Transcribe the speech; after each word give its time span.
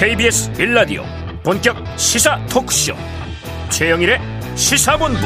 KBS 0.00 0.50
빌라디오 0.54 1.02
본격 1.44 1.76
시사 1.98 2.42
토크쇼. 2.46 2.94
최영일의 3.68 4.18
시사본부. 4.54 5.20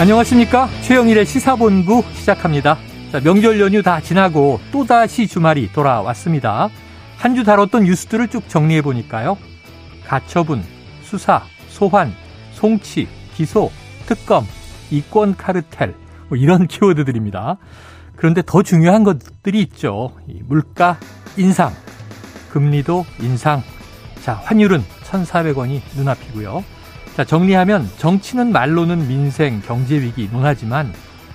안녕하십니까? 0.00 0.68
최영일의 0.82 1.26
시사본부 1.26 2.02
시작합니다. 2.14 2.76
자, 3.12 3.20
명절 3.20 3.60
연휴 3.60 3.84
다 3.84 4.00
지나고 4.00 4.58
또다시 4.72 5.28
주말이 5.28 5.70
돌아왔습니다. 5.72 6.68
한 7.18 7.36
주 7.36 7.44
다뤘던 7.44 7.84
뉴스들을 7.84 8.26
쭉 8.26 8.48
정리해 8.48 8.82
보니까요. 8.82 9.38
가처분, 10.04 10.64
수사, 11.04 11.44
소환, 11.68 12.12
송치, 12.50 13.06
기소, 13.36 13.70
특검, 14.06 14.44
이권 14.90 15.36
카르텔 15.36 15.94
뭐 16.28 16.36
이런 16.36 16.66
키워드들입니다. 16.66 17.58
그런데 18.16 18.42
더 18.44 18.64
중요한 18.64 19.04
것들이 19.04 19.60
있죠. 19.62 20.16
물가 20.46 20.98
인상, 21.36 21.72
금리도 22.56 23.04
인상. 23.20 23.62
자, 24.22 24.32
환율은 24.32 24.82
1,400원이 25.04 25.82
눈앞이고요. 25.94 26.64
자, 27.14 27.22
정리하면 27.22 27.86
정치는 27.98 28.50
말로는 28.50 29.08
민생, 29.08 29.60
경제 29.60 30.00
위기 30.00 30.26
논하지만 30.32 30.90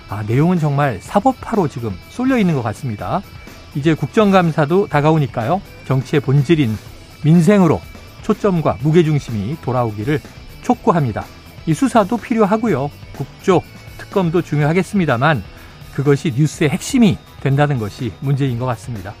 아, 0.08 0.24
내용은 0.26 0.58
정말 0.58 0.98
사법화로 1.00 1.68
지금 1.68 1.96
쏠려 2.08 2.38
있는 2.38 2.54
것 2.54 2.62
같습니다. 2.62 3.22
이제 3.76 3.94
국정감사도 3.94 4.88
다가오니까요. 4.88 5.62
정치의 5.86 6.18
본질인 6.18 6.76
민생으로 7.22 7.80
초점과 8.22 8.78
무게중심이 8.80 9.58
돌아오기를 9.62 10.20
촉구합니다. 10.62 11.24
이 11.66 11.72
수사도 11.72 12.16
필요하고요. 12.16 12.90
국조, 13.12 13.62
특검도 13.98 14.42
중요하겠습니다만 14.42 15.44
그것이 15.94 16.32
뉴스의 16.36 16.70
핵심이 16.70 17.16
된다는 17.40 17.78
것이 17.78 18.12
문제인 18.18 18.58
것 18.58 18.66
같습니다. 18.66 19.14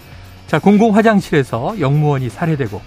자, 0.52 0.58
공공 0.58 0.94
화장실에서 0.94 1.80
영무원이 1.80 2.28
살해되고 2.28 2.78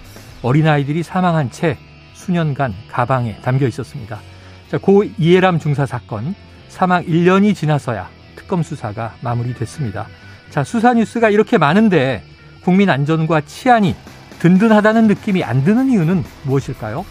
어린아이들이 0.42 1.02
사망한 1.02 1.50
채 1.50 1.76
수년간 2.12 2.72
가방에 2.88 3.40
담겨 3.40 3.66
있었습니다. 3.66 4.20
자, 4.68 4.78
고 4.78 5.02
이해람 5.18 5.58
중사 5.58 5.84
사건 5.84 6.36
사망 6.68 7.04
1년이 7.04 7.56
지나서야 7.56 8.08
특검 8.36 8.62
수사가 8.62 9.14
마무리됐습니다. 9.20 10.06
자, 10.48 10.62
수사 10.62 10.94
뉴스가 10.94 11.28
이렇게 11.28 11.58
많은데 11.58 12.22
국민 12.62 12.88
안전과 12.88 13.40
치안이 13.40 13.96
든든하다는 14.38 15.08
느낌이 15.08 15.42
안 15.42 15.64
드는 15.64 15.90
이유는 15.90 16.22
무엇일까요? 16.44 17.04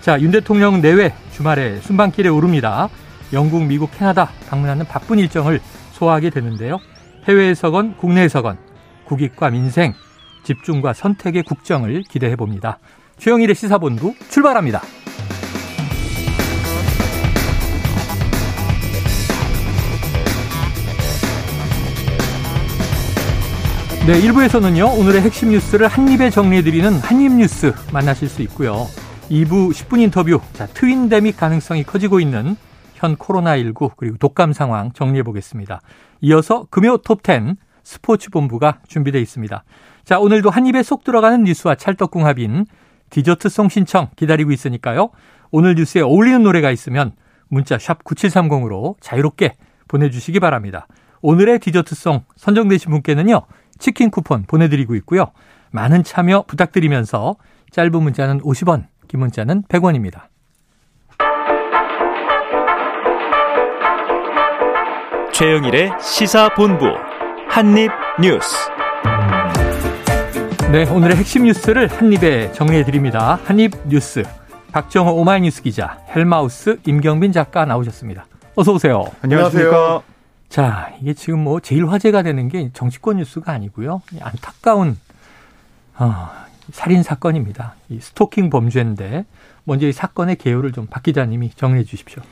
자, 0.00 0.20
윤 0.20 0.32
대통령 0.32 0.80
내외 0.80 1.14
주말에 1.30 1.80
순방길에 1.80 2.28
오릅니다. 2.28 2.88
영국, 3.32 3.62
미국, 3.66 3.96
캐나다 3.96 4.30
방문하는 4.50 4.84
바쁜 4.84 5.20
일정을 5.20 5.60
소화하게 5.92 6.30
되는데요. 6.30 6.80
해외에서건 7.28 7.98
국내에서건 7.98 8.71
국익과 9.04 9.50
민생, 9.50 9.94
집중과 10.44 10.92
선택의 10.92 11.42
국정을 11.44 12.02
기대해 12.02 12.36
봅니다. 12.36 12.78
최영일의 13.18 13.54
시사본부 13.54 14.14
출발합니다. 14.28 14.82
네, 24.04 24.20
1부에서는요, 24.20 24.98
오늘의 24.98 25.20
핵심 25.20 25.50
뉴스를 25.50 25.86
한입에 25.86 26.30
정리해드리는 26.30 26.92
한입뉴스 26.94 27.72
만나실 27.92 28.28
수 28.28 28.42
있고요. 28.42 28.88
2부 29.30 29.70
10분 29.70 30.00
인터뷰, 30.00 30.40
자, 30.54 30.66
트윈데믹 30.66 31.36
가능성이 31.36 31.84
커지고 31.84 32.18
있는 32.18 32.56
현 32.94 33.16
코로나19 33.16 33.92
그리고 33.96 34.16
독감 34.16 34.52
상황 34.52 34.92
정리해 34.92 35.22
보겠습니다. 35.22 35.82
이어서 36.20 36.66
금요 36.70 36.98
톱10 36.98 37.56
스포츠 37.82 38.30
본부가 38.30 38.80
준비되어 38.88 39.20
있습니다. 39.20 39.64
자, 40.04 40.18
오늘도 40.18 40.50
한 40.50 40.66
입에 40.66 40.82
쏙 40.82 41.04
들어가는 41.04 41.42
뉴스와 41.44 41.74
찰떡궁합인 41.74 42.66
디저트송 43.10 43.68
신청 43.68 44.08
기다리고 44.16 44.52
있으니까요. 44.52 45.10
오늘 45.50 45.74
뉴스에 45.74 46.00
어울리는 46.00 46.42
노래가 46.42 46.70
있으면 46.70 47.12
문자 47.48 47.78
샵 47.78 48.02
9730으로 48.04 48.96
자유롭게 49.00 49.54
보내주시기 49.88 50.40
바랍니다. 50.40 50.86
오늘의 51.20 51.58
디저트송 51.60 52.24
선정되신 52.36 52.90
분께는요. 52.90 53.42
치킨 53.78 54.10
쿠폰 54.10 54.44
보내드리고 54.44 54.94
있고요. 54.96 55.32
많은 55.70 56.04
참여 56.04 56.44
부탁드리면서 56.46 57.36
짧은 57.70 58.02
문자는 58.02 58.40
50원, 58.40 58.86
긴 59.08 59.20
문자는 59.20 59.64
100원입니다. 59.64 60.22
최영일의 65.32 65.92
시사본부 66.00 67.11
한입뉴스 67.52 68.56
네, 70.72 70.88
오늘의 70.88 71.18
핵심 71.18 71.42
뉴스를 71.44 71.86
한입에 71.86 72.50
정리해드립니다. 72.52 73.38
한입뉴스 73.44 74.22
박정호 74.72 75.12
오마이뉴스 75.20 75.60
기자, 75.60 75.98
헬마우스 76.16 76.80
임경빈 76.86 77.32
작가 77.32 77.66
나오셨습니다. 77.66 78.24
어서 78.54 78.72
오세요. 78.72 79.04
안녕하세요. 79.20 80.02
자, 80.48 80.94
이게 81.02 81.12
지금 81.12 81.40
뭐 81.44 81.60
제일 81.60 81.86
화제가 81.90 82.22
되는 82.22 82.48
게 82.48 82.70
정치권 82.72 83.18
뉴스가 83.18 83.52
아니고요. 83.52 84.00
안타까운 84.22 84.96
어, 85.98 86.30
살인 86.72 87.02
사건입니다. 87.02 87.74
이 87.90 88.00
스토킹 88.00 88.48
범죄인데 88.48 89.26
먼저 89.64 89.86
이 89.86 89.92
사건의 89.92 90.36
개요를 90.36 90.72
좀 90.72 90.86
박 90.86 91.02
기자님이 91.02 91.50
정리해 91.54 91.84
주십시오. 91.84 92.22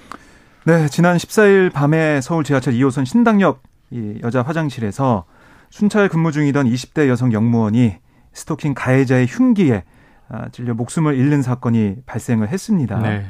네, 0.65 0.89
지난 0.89 1.19
14일 1.19 1.71
밤에 1.75 2.23
서울 2.23 2.43
지하철 2.43 2.73
2호선 2.73 3.05
신당역 3.05 3.63
이 3.91 4.19
여자 4.23 4.43
화장실에서 4.43 5.25
순찰 5.69 6.09
근무 6.09 6.33
중이던 6.33 6.67
20대 6.67 7.09
여성 7.09 7.33
영무원이 7.33 7.97
스토킹 8.33 8.75
가해자의 8.75 9.27
흉기에 9.27 9.85
아, 10.29 10.49
찔려 10.51 10.75
목숨을 10.75 11.17
잃는 11.17 11.43
사건이 11.43 11.97
발생을 12.07 12.49
했습니다. 12.49 12.99
네. 13.01 13.25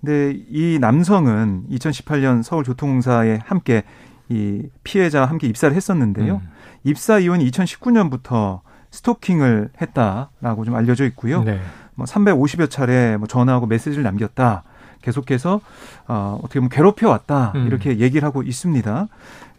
근데 0.00 0.38
이 0.50 0.78
남성은 0.80 1.66
2018년 1.70 2.42
서울교통공사에 2.42 3.38
함께 3.44 3.84
이 4.28 4.62
피해자와 4.84 5.26
함께 5.26 5.46
입사를 5.46 5.74
했었는데요. 5.74 6.40
음. 6.42 6.48
입사 6.84 7.18
이후는 7.18 7.46
2019년부터 7.46 8.60
스토킹을 8.90 9.70
했다라고 9.80 10.64
좀 10.64 10.74
알려져 10.74 11.04
있고요. 11.06 11.42
네. 11.44 11.60
뭐 11.94 12.06
350여 12.06 12.68
차례 12.68 13.16
뭐 13.16 13.26
전화하고 13.26 13.66
메시지를 13.66 14.02
남겼다. 14.02 14.64
계속해서 15.02 15.60
어, 16.08 16.38
어떻게 16.42 16.60
보면 16.60 16.70
괴롭혀 16.70 17.08
왔다 17.08 17.52
음. 17.54 17.66
이렇게 17.66 17.98
얘기를 17.98 18.26
하고 18.26 18.42
있습니다. 18.42 19.08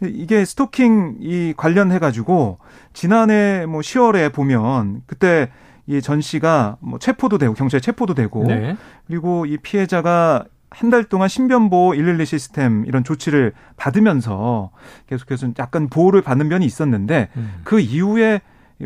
이게 0.02 0.44
스토킹 0.44 1.18
이 1.20 1.54
관련해 1.56 1.98
가지고 1.98 2.58
지난해 2.92 3.66
뭐 3.66 3.80
10월에 3.80 4.32
보면 4.32 5.02
그때 5.06 5.50
이전 5.86 6.20
씨가 6.20 6.78
뭐 6.80 6.98
체포도 6.98 7.38
되고 7.38 7.54
경찰에 7.54 7.80
체포도 7.80 8.14
되고 8.14 8.44
네. 8.44 8.76
그리고 9.06 9.46
이 9.46 9.56
피해자가 9.58 10.44
한 10.74 10.90
달 10.90 11.04
동안 11.04 11.28
신변보호 11.28 11.92
112 11.94 12.26
시스템 12.26 12.84
이런 12.86 13.04
조치를 13.04 13.52
받으면서 13.76 14.70
계속해서 15.06 15.50
약간 15.58 15.88
보호를 15.88 16.20
받는 16.22 16.48
면이 16.48 16.66
있었는데 16.66 17.28
음. 17.36 17.54
그 17.62 17.78
이후에 17.78 18.40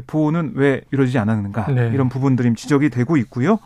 보호는 0.06 0.52
왜 0.54 0.82
이루어지지 0.92 1.18
않았는가 1.18 1.72
네. 1.72 1.90
이런 1.94 2.08
부분들이 2.10 2.54
지적이 2.54 2.90
되고 2.90 3.16
있고요. 3.16 3.58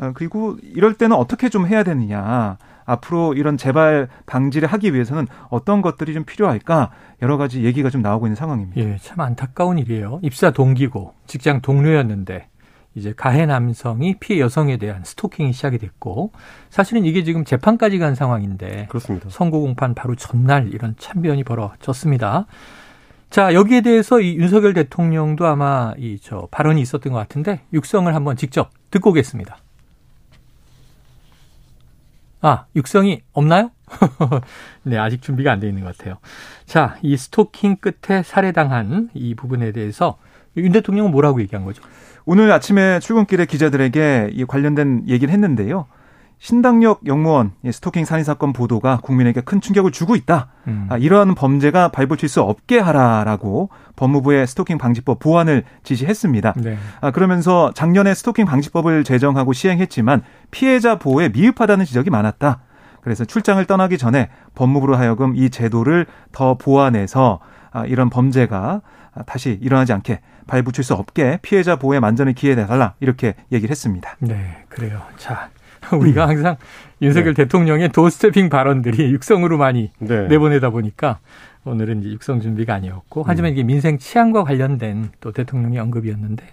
어, 0.00 0.12
그리고 0.14 0.56
이럴 0.62 0.94
때는 0.94 1.16
어떻게 1.16 1.48
좀 1.48 1.66
해야 1.66 1.82
되느냐. 1.82 2.58
앞으로 2.84 3.34
이런 3.34 3.58
재발 3.58 4.08
방지를 4.24 4.66
하기 4.68 4.94
위해서는 4.94 5.26
어떤 5.50 5.82
것들이 5.82 6.14
좀 6.14 6.24
필요할까 6.24 6.90
여러 7.20 7.36
가지 7.36 7.62
얘기가 7.62 7.90
좀 7.90 8.00
나오고 8.00 8.26
있는 8.26 8.34
상황입니다. 8.34 8.80
예, 8.80 8.96
참 9.02 9.20
안타까운 9.20 9.76
일이에요. 9.78 10.20
입사 10.22 10.50
동기고 10.50 11.12
직장 11.26 11.60
동료였는데 11.60 12.48
이제 12.94 13.12
가해 13.14 13.44
남성이 13.44 14.16
피해 14.18 14.40
여성에 14.40 14.78
대한 14.78 15.04
스토킹이 15.04 15.52
시작이 15.52 15.76
됐고 15.76 16.32
사실은 16.70 17.04
이게 17.04 17.24
지금 17.24 17.44
재판까지 17.44 17.98
간 17.98 18.14
상황인데 18.14 18.86
그렇습니다. 18.88 19.28
선고 19.28 19.60
공판 19.60 19.94
바로 19.94 20.14
전날 20.16 20.72
이런 20.72 20.94
참변이 20.98 21.44
벌어졌습니다. 21.44 22.46
자, 23.28 23.52
여기에 23.52 23.82
대해서 23.82 24.20
이 24.20 24.36
윤석열 24.36 24.72
대통령도 24.72 25.46
아마 25.46 25.92
이 25.98 26.18
저 26.22 26.48
발언이 26.50 26.80
있었던 26.80 27.12
것 27.12 27.18
같은데 27.18 27.60
육성을 27.74 28.12
한번 28.14 28.36
직접 28.36 28.70
듣고 28.90 29.10
오겠습니다. 29.10 29.58
아, 32.40 32.66
육성이 32.76 33.22
없나요? 33.32 33.70
네, 34.84 34.96
아직 34.98 35.22
준비가 35.22 35.50
안 35.52 35.60
돼 35.60 35.68
있는 35.68 35.82
것 35.82 35.96
같아요. 35.96 36.18
자, 36.66 36.96
이 37.02 37.16
스토킹 37.16 37.76
끝에 37.76 38.22
살해당한 38.22 39.08
이 39.14 39.34
부분에 39.34 39.72
대해서 39.72 40.18
윤 40.56 40.72
대통령은 40.72 41.10
뭐라고 41.10 41.40
얘기한 41.40 41.64
거죠? 41.64 41.82
오늘 42.26 42.50
아침에 42.52 43.00
출근길에 43.00 43.46
기자들에게 43.46 44.30
이 44.32 44.44
관련된 44.44 45.04
얘기를 45.08 45.32
했는데요. 45.32 45.86
신당역 46.38 47.00
영무원 47.06 47.52
스토킹 47.70 48.04
살인 48.04 48.24
사건 48.24 48.52
보도가 48.52 49.00
국민에게 49.02 49.40
큰 49.40 49.60
충격을 49.60 49.90
주고 49.90 50.14
있다. 50.14 50.48
음. 50.68 50.86
아, 50.88 50.96
이러한 50.96 51.34
범죄가 51.34 51.88
발붙일 51.88 52.28
수 52.28 52.42
없게 52.42 52.78
하라라고 52.78 53.70
법무부의 53.96 54.46
스토킹 54.46 54.78
방지법 54.78 55.18
보완을 55.18 55.64
지시했습니다. 55.82 56.54
네. 56.58 56.78
아, 57.00 57.10
그러면서 57.10 57.72
작년에 57.74 58.14
스토킹 58.14 58.46
방지법을 58.46 59.04
제정하고 59.04 59.52
시행했지만 59.52 60.22
피해자 60.50 60.98
보호에 60.98 61.28
미흡하다는 61.30 61.84
지적이 61.84 62.10
많았다. 62.10 62.60
그래서 63.00 63.24
출장을 63.24 63.64
떠나기 63.64 63.98
전에 63.98 64.28
법무부로 64.54 64.96
하여금 64.96 65.34
이 65.34 65.50
제도를 65.50 66.06
더 66.30 66.54
보완해서 66.56 67.40
아, 67.72 67.84
이런 67.84 68.10
범죄가 68.10 68.82
다시 69.26 69.58
일어나지 69.60 69.92
않게 69.92 70.20
발붙일 70.46 70.84
수 70.84 70.94
없게 70.94 71.38
피해자 71.42 71.76
보호에 71.76 72.00
만전을 72.00 72.32
기해 72.34 72.54
내달라 72.54 72.94
이렇게 73.00 73.34
얘기를 73.52 73.70
했습니다. 73.70 74.16
네, 74.20 74.64
그래요. 74.68 75.02
자, 75.16 75.50
우리가 75.92 76.24
음. 76.24 76.30
항상 76.30 76.56
윤석열 77.00 77.34
네. 77.34 77.44
대통령의 77.44 77.90
도스태핑 77.90 78.48
발언들이 78.48 79.12
육성으로 79.12 79.58
많이 79.58 79.90
네. 79.98 80.26
내보내다 80.28 80.70
보니까 80.70 81.18
오늘은 81.64 82.00
이제 82.00 82.10
육성 82.10 82.40
준비가 82.40 82.74
아니었고 82.74 83.24
하지만 83.26 83.50
음. 83.50 83.52
이게 83.52 83.62
민생 83.62 83.98
치안과 83.98 84.44
관련된 84.44 85.10
또 85.20 85.32
대통령의 85.32 85.78
언급이었는데 85.78 86.44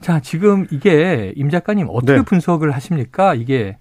자 0.00 0.20
지금 0.20 0.66
이게 0.70 1.32
임 1.36 1.50
작가님 1.50 1.88
어떻게 1.90 2.18
네. 2.18 2.22
분석을 2.22 2.70
하십니까? 2.72 3.34
이게 3.34 3.76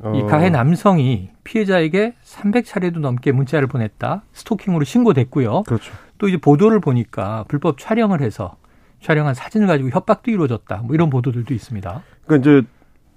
이 0.00 0.22
어. 0.22 0.26
가해 0.26 0.50
남성이 0.50 1.30
피해자에게 1.44 2.14
300차례도 2.24 2.98
넘게 2.98 3.32
문자를 3.32 3.68
보냈다 3.68 4.22
스토킹으로 4.32 4.84
신고됐고요. 4.84 5.62
그렇죠. 5.62 5.92
또 6.18 6.28
이제 6.28 6.36
보도를 6.36 6.80
보니까 6.80 7.44
불법 7.48 7.78
촬영을 7.78 8.20
해서 8.20 8.56
촬영한 9.02 9.34
사진을 9.34 9.66
가지고 9.66 9.90
협박도 9.90 10.30
이루어졌다. 10.30 10.78
뭐 10.78 10.94
이런 10.94 11.10
보도들도 11.10 11.52
있습니다. 11.52 12.02
그러니까 12.26 12.50
이제 12.50 12.66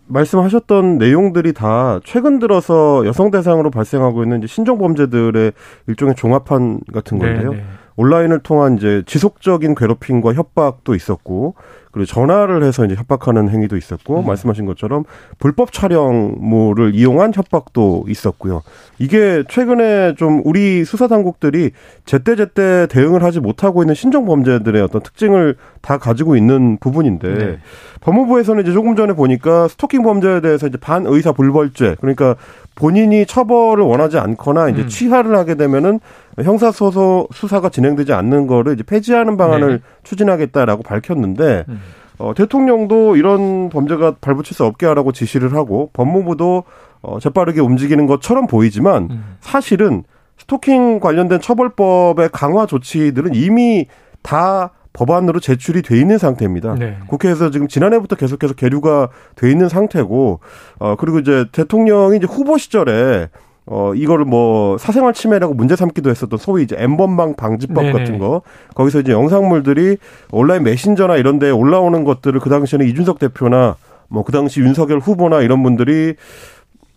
말씀하셨던 0.08 0.98
내용들이 0.98 1.54
다 1.54 2.00
최근 2.04 2.40
들어서 2.40 3.06
여성 3.06 3.32
대상으로 3.32 3.72
발생하고 3.72 4.24
있는 4.24 4.46
신종 4.48 4.78
범죄들의 4.78 5.52
일종의 5.88 6.16
종합판 6.16 6.82
같은 6.94 7.20
건데요. 7.20 7.52
네네. 7.52 7.64
온라인을 7.98 8.40
통한 8.40 8.78
이제 8.78 9.04
지속적인 9.06 9.76
괴롭힘과 9.76 10.34
협박도 10.34 10.94
있었고 10.96 11.56
그리고 11.92 12.06
전화를 12.06 12.64
해서 12.64 12.86
이제 12.86 12.94
협박하는 12.94 13.50
행위도 13.50 13.76
있었고 13.76 14.20
음. 14.20 14.28
말씀하신 14.28 14.68
것처럼 14.68 15.04
불법 15.40 15.72
촬영물을 15.72 16.94
이용한 16.94 17.34
협박도 17.34 18.06
있었고요. 18.08 18.62
이게 19.00 19.44
최근에 19.50 20.14
좀 20.16 20.44
우리 20.46 20.86
수사 20.86 21.08
당국들이 21.08 21.72
제때제때 22.06 22.86
대응을 22.92 23.24
하지 23.24 23.40
못하고 23.40 23.82
있는 23.82 23.96
신종 23.96 24.26
범죄들의 24.26 24.80
어떤 24.84 25.02
특징을 25.02 25.56
다 25.88 25.98
가지고 25.98 26.36
있는 26.36 26.78
부분인데 26.82 27.34
네. 27.34 27.58
법무부에서는 28.02 28.62
이제 28.62 28.74
조금 28.74 28.98
전에 28.98 29.14
보니까 29.14 29.70
스토킹 29.70 30.04
범죄에 30.04 30.42
대해서 30.42 30.68
이제 30.68 30.78
반의사 30.78 31.32
불벌죄 31.32 31.96
그러니까 32.02 32.36
본인이 32.76 33.26
처벌을 33.26 33.86
원하지 33.86 34.18
않거나 34.18 34.68
이제 34.68 34.82
음. 34.82 34.88
취하를 34.90 35.38
하게 35.38 35.56
되면은 35.56 36.02
형사소송 36.44 37.28
수사가 37.32 37.70
진행되지 37.70 38.12
않는 38.12 38.48
거를 38.48 38.74
이제 38.74 38.84
폐지하는 38.84 39.38
방안을 39.38 39.78
네. 39.78 39.80
추진하겠다라고 40.04 40.84
밝혔는데 40.84 41.64
음. 41.70 41.80
어, 42.18 42.34
대통령도 42.36 43.16
이런 43.16 43.70
범죄가 43.70 44.16
발붙일 44.20 44.56
수 44.56 44.66
없게 44.66 44.86
하라고 44.88 45.14
지시를 45.14 45.54
하고 45.54 45.90
법무부도 45.94 46.64
어, 47.02 47.20
재빠르게 47.22 47.62
움직이는 47.62 48.08
것처럼 48.08 48.48
보이지만 48.48 49.08
음. 49.10 49.36
사실은 49.40 50.04
스토킹 50.38 51.00
관련된 51.00 51.40
처벌법의 51.40 52.32
강화 52.34 52.66
조치들은 52.66 53.36
이미 53.36 53.88
다 54.22 54.72
법안으로 54.94 55.40
제출이 55.40 55.82
돼 55.82 56.00
있는 56.00 56.18
상태입니다. 56.18 56.76
네. 56.76 56.98
국회에서 57.08 57.52
지금 57.52 57.68
지난해부터 57.68 58.16
계속해서 58.16 58.54
계류가 58.54 59.10
돼 59.36 59.52
있는 59.52 59.70
상태고 59.70 60.40
어 60.80 60.96
그리고 60.98 61.20
이제 61.20 61.46
대통령이 61.52 62.18
이제 62.18 62.28
후보 62.28 62.58
시절에 62.58 63.30
어, 63.70 63.94
이거를 63.94 64.24
뭐 64.24 64.78
사생활 64.78 65.14
침해라고 65.14 65.54
문제 65.54 65.76
삼기도 65.76 66.10
했었던 66.10 66.40
소위 66.40 66.64
이제 66.64 66.78
엠번방 66.80 67.36
방지법 67.36 67.84
네네. 67.84 67.92
같은 67.92 68.18
거. 68.18 68.42
거기서 68.76 69.02
이제 69.02 69.12
영상물들이 69.12 69.98
온라인 70.32 70.64
메신저나 70.64 71.18
이런 71.18 71.38
데 71.38 71.50
올라오는 71.50 72.04
것들을 72.06 72.40
그 72.40 72.50
당시에는 72.50 72.88
이준석 72.88 73.20
대표나 73.20 73.76
뭐 74.08 74.24
그 74.24 74.32
당시 74.32 74.62
윤석열 74.62 75.00
후보나 75.00 75.42
이런 75.42 75.64
분들이 75.64 76.16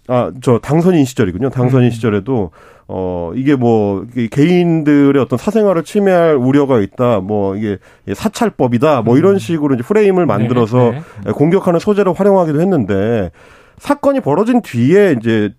아, 0.09 0.33
저 0.43 0.59
당선인 0.59 1.05
시절이군요. 1.05 1.51
당선인 1.51 1.89
음. 1.89 1.91
시절에도 1.91 2.51
어 2.93 3.31
이게 3.37 3.55
뭐 3.55 4.05
개인들의 4.33 5.23
어떤 5.23 5.39
사생활을 5.39 5.85
침해할 5.85 6.35
우려가 6.35 6.81
있다. 6.81 7.21
뭐 7.21 7.55
이게 7.55 7.79
사찰법이다. 8.13 9.03
뭐 9.03 9.17
이런 9.17 9.35
음. 9.35 9.39
식으로 9.39 9.77
이제 9.77 9.85
프레임을 9.85 10.27
만들어서 10.27 10.91
네, 10.91 11.03
네. 11.27 11.31
공격하는 11.31 11.79
소재로 11.79 12.15
활용하기도 12.15 12.61
했는데 12.61 13.31
사건이 13.79 14.19
벌어진 14.21 14.61
뒤에 14.61 15.15
이제 15.21 15.55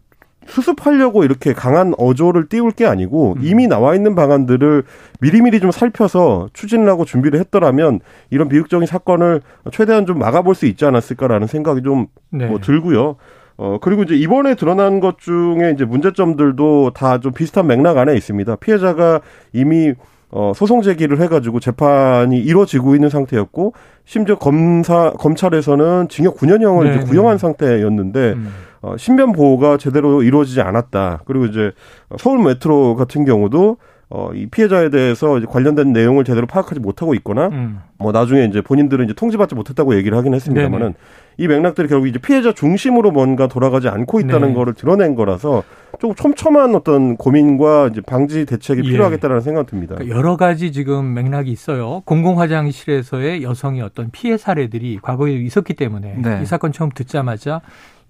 수습하려고 0.46 1.24
이렇게 1.24 1.54
강한 1.54 1.94
어조를 1.98 2.50
띄울 2.50 2.72
게 2.72 2.86
아니고 2.86 3.36
음. 3.38 3.42
이미 3.44 3.68
나와 3.68 3.96
있는 3.96 4.14
방안들을 4.14 4.84
미리미리 5.22 5.62
좀 5.62 5.72
살펴서 5.72 6.50
추진을 6.52 6.90
하고 6.90 7.06
준비를 7.06 7.40
했더라면 7.40 8.02
이런 8.30 8.50
비극적인 8.50 8.86
사건을 8.88 9.42
최대한 9.72 10.06
좀 10.06 10.20
막아볼 10.20 10.54
수 10.54 10.66
있지 10.66 10.84
않았을까라는 10.84 11.48
생각이 11.48 11.82
좀뭐 11.82 12.08
네. 12.32 12.54
들고요. 12.62 13.16
어, 13.58 13.78
그리고 13.82 14.04
이제 14.04 14.16
이번에 14.16 14.56
드러난 14.56 15.00
것 15.00 15.20
중에 15.20 15.72
이제 15.74 15.86
문제점들도 15.86 16.92
다 16.96 17.20
좀 17.20 17.32
비슷한 17.34 17.68
맥락 17.68 17.98
안에 17.98 18.16
있습니다. 18.16 18.56
피해자가 18.58 19.22
이미 19.54 19.94
어, 20.34 20.54
소송 20.56 20.82
제기를 20.82 21.20
해가지고 21.20 21.60
재판이 21.60 22.40
이루어지고 22.40 22.96
있는 22.96 23.10
상태였고, 23.10 23.74
심지어 24.06 24.38
검사, 24.38 25.12
검찰에서는 25.12 26.08
징역 26.08 26.38
9년형을 26.38 26.84
네, 26.86 26.96
이제 26.96 27.06
구형한 27.06 27.34
네. 27.36 27.38
상태였는데, 27.38 28.32
음. 28.38 28.48
어, 28.82 28.96
신변 28.98 29.34
보호가 29.34 29.76
제대로 29.76 30.24
이루어지지 30.24 30.62
않았다. 30.62 31.24
그리고 31.26 31.46
이제 31.48 31.74
서울 32.18 32.40
메트로 32.46 32.96
같은 32.96 33.26
경우도 33.26 33.76
어, 34.14 34.30
이 34.34 34.46
피해자에 34.48 34.90
대해서 34.90 35.38
이제 35.38 35.48
관련된 35.50 35.94
내용을 35.94 36.24
제대로 36.26 36.46
파악하지 36.48 36.80
못하고 36.80 37.14
있거나, 37.16 37.48
음. 37.48 37.80
뭐 37.98 38.12
나중에 38.14 38.46
이제 38.46 38.62
본인들은 38.62 39.06
이제 39.06 39.14
통지받지 39.14 39.56
못했다고 39.56 39.96
얘기를 39.96 40.18
하긴 40.18 40.34
했습니다만은, 40.34 40.94
이 41.42 41.48
맥락들이 41.48 41.88
결국 41.88 42.08
이제 42.08 42.20
피해자 42.20 42.54
중심으로 42.54 43.10
뭔가 43.10 43.48
돌아가지 43.48 43.88
않고 43.88 44.20
있다는 44.20 44.50
네. 44.50 44.54
거를 44.54 44.76
드러낸 44.76 45.16
거라서 45.16 45.64
조금 46.00 46.14
촘촘한 46.14 46.76
어떤 46.76 47.18
고민과 47.18 47.88
이제 47.88 48.02
방지 48.02 48.46
대책이 48.46 48.84
예. 48.86 48.92
필요하겠다라는 48.92 49.42
생각 49.42 49.66
듭니다. 49.66 49.96
그러니까 49.96 50.16
여러 50.16 50.38
가지 50.38 50.72
지금 50.72 51.16
맥락이 51.16 51.50
있어요. 51.52 52.04
공공 52.06 52.40
화장실에서의 52.40 53.42
여성의 53.42 53.82
어떤 53.82 54.12
피해 54.12 54.38
사례들이 54.38 55.00
과거에 55.02 55.34
있었기 55.34 55.74
때문에 55.74 56.18
네. 56.22 56.42
이 56.44 56.46
사건 56.46 56.72
처음 56.72 56.92
듣자마자 56.92 57.62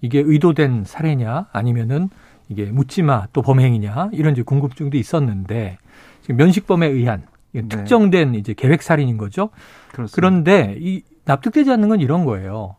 이게 0.01 0.19
의도된 0.19 0.83
살해냐 0.85 1.47
아니면은 1.53 2.09
이게 2.49 2.65
묻지마 2.65 3.27
또 3.31 3.41
범행이냐 3.41 4.09
이런 4.11 4.33
이제 4.33 4.41
궁금증도 4.41 4.97
있었는데 4.97 5.77
지금 6.21 6.35
면식범에 6.35 6.85
의한 6.85 7.23
네. 7.53 7.61
특정된 7.69 8.35
이제 8.35 8.53
계획 8.53 8.81
살인인 8.81 9.17
거죠. 9.17 9.51
그렇습니다. 9.93 10.15
그런데 10.15 10.75
이 10.81 11.03
납득되지 11.23 11.71
않는 11.71 11.87
건 11.87 12.01
이런 12.01 12.25
거예요. 12.25 12.75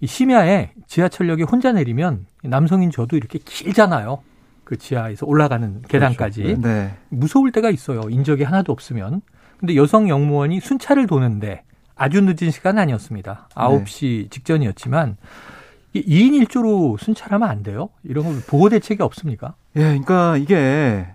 이 0.00 0.06
심야에 0.06 0.72
지하철역에 0.86 1.42
혼자 1.42 1.72
내리면 1.72 2.26
남성인 2.42 2.90
저도 2.90 3.16
이렇게 3.16 3.38
길잖아요. 3.38 4.20
그 4.64 4.78
지하에서 4.78 5.26
올라가는 5.26 5.82
계단까지 5.88 6.42
그렇죠. 6.42 6.62
네. 6.62 6.94
무서울 7.08 7.52
때가 7.52 7.70
있어요. 7.70 8.02
인적이 8.08 8.44
하나도 8.44 8.72
없으면. 8.72 9.20
근데 9.58 9.76
여성 9.76 10.08
영무원이 10.08 10.60
순찰을 10.60 11.06
도는데 11.06 11.64
아주 11.96 12.22
늦은 12.22 12.50
시간 12.50 12.78
아니었습니다. 12.78 13.48
9시 13.54 14.22
네. 14.22 14.28
직전이었지만 14.30 15.18
2인 15.94 16.46
1조로 16.46 16.98
순찰하면 16.98 17.48
안 17.48 17.62
돼요? 17.62 17.90
이런 18.04 18.24
거 18.24 18.32
보호 18.46 18.68
대책이 18.68 19.02
없습니까? 19.02 19.54
예, 19.76 19.80
그러니까 19.80 20.36
이게 20.36 21.08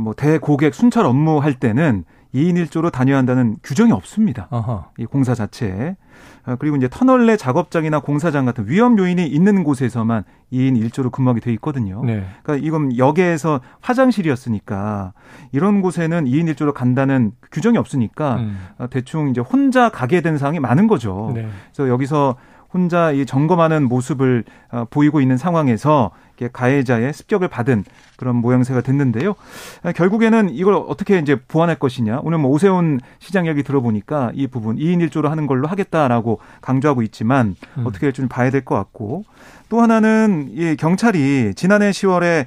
뭐 0.00 0.14
대고객 0.14 0.74
순찰 0.74 1.04
업무 1.04 1.38
할 1.38 1.54
때는 1.54 2.04
2인 2.34 2.54
1조로 2.66 2.90
다녀야 2.90 3.18
한다는 3.18 3.56
규정이 3.62 3.92
없습니다. 3.92 4.48
어허. 4.50 4.92
이 4.98 5.04
공사 5.04 5.34
자체에. 5.34 5.96
아, 6.44 6.56
그리고 6.56 6.76
이제 6.76 6.88
터널 6.90 7.26
내 7.26 7.36
작업장이나 7.36 8.00
공사장 8.00 8.44
같은 8.44 8.68
위험 8.68 8.98
요인이 8.98 9.26
있는 9.26 9.64
곳에서만 9.64 10.24
2인 10.52 10.90
1조로 10.90 11.10
근무하게 11.10 11.40
돼 11.40 11.52
있거든요. 11.54 12.02
네. 12.04 12.24
그러니까 12.42 12.66
이건 12.66 12.98
역에서 12.98 13.60
화장실이었으니까 13.80 15.12
이런 15.52 15.80
곳에는 15.80 16.24
2인 16.24 16.52
1조로 16.54 16.72
간다는 16.72 17.32
규정이 17.50 17.78
없으니까 17.78 18.36
음. 18.36 18.58
아, 18.78 18.86
대충 18.88 19.30
이제 19.30 19.40
혼자 19.40 19.88
가게 19.88 20.20
된 20.20 20.38
상황이 20.38 20.60
많은 20.60 20.86
거죠. 20.86 21.32
네. 21.34 21.48
그래서 21.72 21.90
여기서 21.90 22.36
혼자 22.72 23.12
이 23.12 23.26
점검하는 23.26 23.88
모습을 23.88 24.44
어, 24.70 24.86
보이고 24.90 25.20
있는 25.20 25.36
상황에서 25.36 26.10
가해자의 26.52 27.12
습격을 27.12 27.46
받은 27.48 27.84
그런 28.16 28.36
모양새가 28.36 28.80
됐는데요. 28.80 29.34
아, 29.82 29.92
결국에는 29.92 30.50
이걸 30.50 30.74
어떻게 30.74 31.18
이제 31.18 31.36
보완할 31.36 31.78
것이냐. 31.78 32.20
오늘 32.24 32.38
뭐 32.38 32.50
오세훈 32.50 33.00
시장 33.20 33.44
이야기 33.46 33.62
들어보니까 33.62 34.32
이 34.34 34.48
부분 34.48 34.76
2인 34.76 35.08
1조로 35.08 35.28
하는 35.28 35.46
걸로 35.46 35.68
하겠다라고 35.68 36.40
강조하고 36.60 37.02
있지만 37.02 37.54
음. 37.76 37.84
어떻게 37.86 38.10
좀 38.12 38.28
봐야 38.28 38.50
될 38.50 38.62
것 38.64 38.74
같고 38.74 39.24
또 39.68 39.80
하나는 39.80 40.48
이 40.52 40.76
경찰이 40.76 41.54
지난해 41.54 41.90
10월에 41.90 42.46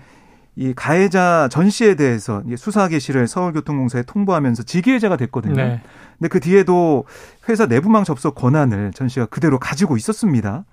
이 0.55 0.73
가해자 0.73 1.49
전 1.51 1.69
씨에 1.69 1.95
대해서 1.95 2.41
수사 2.57 2.87
개시를 2.87 3.27
서울교통공사에 3.27 4.03
통보하면서 4.03 4.63
지기해제가 4.63 5.17
됐거든요. 5.17 5.55
네. 5.55 5.81
근데 6.17 6.29
그 6.29 6.39
뒤에도 6.39 7.05
회사 7.49 7.65
내부망 7.65 8.05
접속 8.05 8.35
권한을 8.35 8.91
전 8.93 9.09
씨가 9.09 9.25
그대로 9.25 9.59
가지고 9.59 9.97
있었습니다. 9.97 10.63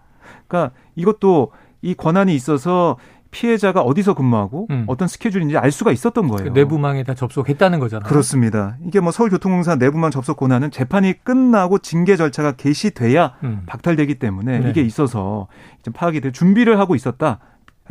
그러니까 0.47 0.75
이것도 0.95 1.51
이 1.83 1.95
권한이 1.95 2.35
있어서 2.35 2.97
피해자가 3.33 3.81
어디서 3.81 4.15
근무하고 4.15 4.69
음. 4.71 4.85
어떤 4.87 5.09
스케줄인지 5.09 5.57
알 5.57 5.73
수가 5.73 5.91
있었던 5.91 6.29
거예요. 6.29 6.53
그 6.53 6.59
내부망에 6.59 7.03
다 7.03 7.15
접속했다는 7.15 7.81
거잖아요. 7.81 8.07
그렇습니다. 8.07 8.77
이게 8.87 9.01
뭐 9.01 9.11
서울교통공사 9.11 9.77
내부망 9.77 10.11
접속 10.11 10.37
권한은 10.37 10.71
재판이 10.71 11.25
끝나고 11.25 11.79
징계 11.79 12.17
절차가 12.17 12.53
개시돼야 12.53 13.35
음. 13.43 13.63
박탈되기 13.67 14.17
때문에 14.17 14.61
네. 14.61 14.71
이게 14.71 14.83
있어서 14.83 15.49
좀 15.83 15.95
파악이 15.95 16.21
될 16.21 16.33
준비를 16.33 16.79
하고 16.79 16.95
있었다. 16.95 17.41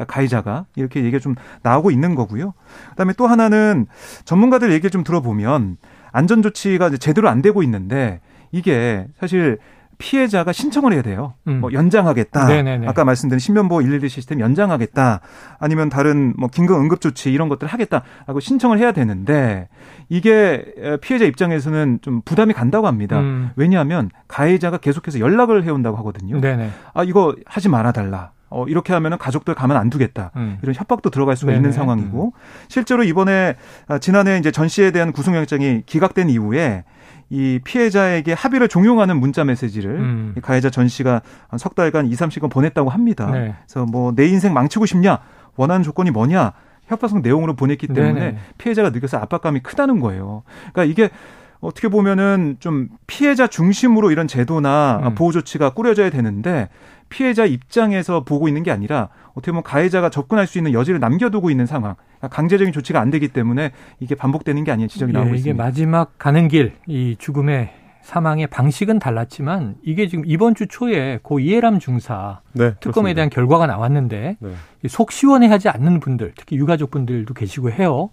가해자가 0.07 0.65
이렇게 0.75 1.01
얘기가 1.01 1.19
좀 1.19 1.35
나오고 1.63 1.91
있는 1.91 2.15
거고요. 2.15 2.53
그다음에 2.91 3.13
또 3.17 3.27
하나는 3.27 3.87
전문가들 4.25 4.71
얘기를 4.71 4.89
좀 4.89 5.03
들어보면 5.03 5.77
안전 6.11 6.41
조치가 6.41 6.89
제대로 6.97 7.29
안 7.29 7.41
되고 7.41 7.63
있는데 7.63 8.21
이게 8.51 9.07
사실 9.19 9.59
피해자가 9.97 10.51
신청을 10.51 10.93
해야 10.93 11.03
돼요. 11.03 11.35
음. 11.47 11.59
뭐 11.61 11.71
연장하겠다. 11.71 12.47
네네네. 12.47 12.87
아까 12.87 13.05
말씀드린 13.05 13.37
신변보호 13.37 13.81
112 13.81 14.09
시스템 14.09 14.39
연장하겠다. 14.39 15.19
아니면 15.59 15.89
다른 15.89 16.33
뭐 16.37 16.49
긴급 16.49 16.79
응급 16.79 17.01
조치 17.01 17.31
이런 17.31 17.49
것들을 17.49 17.71
하겠다라고 17.71 18.39
신청을 18.39 18.79
해야 18.79 18.93
되는데 18.93 19.69
이게 20.09 20.65
피해자 21.01 21.25
입장에서는 21.25 21.99
좀 22.01 22.21
부담이 22.25 22.53
간다고 22.53 22.87
합니다. 22.87 23.19
음. 23.19 23.51
왜냐하면 23.55 24.09
가해자가 24.27 24.77
계속해서 24.77 25.19
연락을 25.19 25.63
해온다고 25.65 25.97
하거든요. 25.97 26.41
네네. 26.41 26.71
아 26.95 27.03
이거 27.03 27.35
하지 27.45 27.69
말아 27.69 27.91
달라. 27.91 28.31
어, 28.51 28.65
이렇게 28.67 28.93
하면은 28.93 29.17
가족들 29.17 29.55
가면 29.55 29.77
안 29.77 29.89
두겠다. 29.89 30.31
음. 30.35 30.59
이런 30.61 30.75
협박도 30.75 31.09
들어갈 31.09 31.35
수가 31.35 31.51
네네. 31.51 31.57
있는 31.57 31.71
상황이고, 31.71 32.33
음. 32.35 32.39
실제로 32.67 33.03
이번에, 33.03 33.55
아, 33.87 33.97
지난해 33.97 34.37
이제 34.37 34.51
전 34.51 34.67
씨에 34.67 34.91
대한 34.91 35.11
구속영장이 35.11 35.83
기각된 35.85 36.29
이후에 36.29 36.83
이 37.29 37.59
피해자에게 37.63 38.33
합의를 38.33 38.67
종용하는 38.67 39.17
문자 39.17 39.45
메시지를 39.45 39.91
음. 39.91 40.35
가해자 40.41 40.69
전 40.69 40.89
씨가 40.89 41.21
석 41.57 41.75
달간 41.75 42.07
2, 42.07 42.11
3시간 42.11 42.51
보냈다고 42.51 42.89
합니다. 42.89 43.31
네. 43.31 43.55
그래서 43.65 43.85
뭐 43.85 44.11
내 44.13 44.27
인생 44.27 44.53
망치고 44.53 44.85
싶냐? 44.85 45.19
원하는 45.55 45.81
조건이 45.83 46.11
뭐냐? 46.11 46.51
협박성 46.87 47.21
내용으로 47.21 47.55
보냈기 47.55 47.87
때문에 47.87 48.19
네네. 48.19 48.37
피해자가 48.57 48.89
느껴서 48.89 49.17
압박감이 49.17 49.61
크다는 49.61 50.01
거예요. 50.01 50.43
그러니까 50.73 50.83
이게 50.83 51.09
어떻게 51.61 51.87
보면은 51.87 52.57
좀 52.59 52.89
피해자 53.07 53.47
중심으로 53.47 54.11
이런 54.11 54.27
제도나 54.27 55.01
음. 55.03 55.15
보호 55.15 55.31
조치가 55.31 55.73
꾸려져야 55.73 56.09
되는데 56.09 56.69
피해자 57.09 57.45
입장에서 57.45 58.23
보고 58.23 58.47
있는 58.47 58.63
게 58.63 58.71
아니라 58.71 59.09
어떻게 59.33 59.51
보면 59.51 59.63
가해자가 59.63 60.09
접근할 60.09 60.47
수 60.47 60.57
있는 60.57 60.73
여지를 60.73 60.99
남겨두고 60.99 61.51
있는 61.51 61.65
상황. 61.65 61.95
그러니까 62.17 62.35
강제적인 62.35 62.73
조치가 62.73 62.99
안 62.99 63.11
되기 63.11 63.27
때문에 63.27 63.71
이게 63.99 64.15
반복되는 64.15 64.63
게 64.63 64.71
아니냐 64.71 64.87
지적이 64.87 65.13
나오고 65.13 65.27
예, 65.27 65.31
이게 65.31 65.37
있습니다. 65.37 65.53
이게 65.53 65.63
마지막 65.63 66.17
가는 66.17 66.47
길, 66.47 66.73
이 66.87 67.15
죽음의 67.19 67.73
사망의 68.01 68.47
방식은 68.47 68.97
달랐지만 68.97 69.75
이게 69.83 70.07
지금 70.07 70.23
이번 70.25 70.55
주 70.55 70.67
초에 70.67 71.19
고 71.21 71.39
이해람 71.39 71.77
중사 71.77 72.41
네, 72.53 72.71
특검에 72.79 72.79
그렇습니다. 72.81 73.15
대한 73.15 73.29
결과가 73.29 73.67
나왔는데 73.67 74.37
네. 74.39 74.51
속 74.87 75.11
시원해하지 75.11 75.69
않는 75.69 75.99
분들, 75.99 76.33
특히 76.35 76.55
유가족 76.57 76.89
분들도 76.89 77.33
계시고 77.33 77.71
해요. 77.71 78.09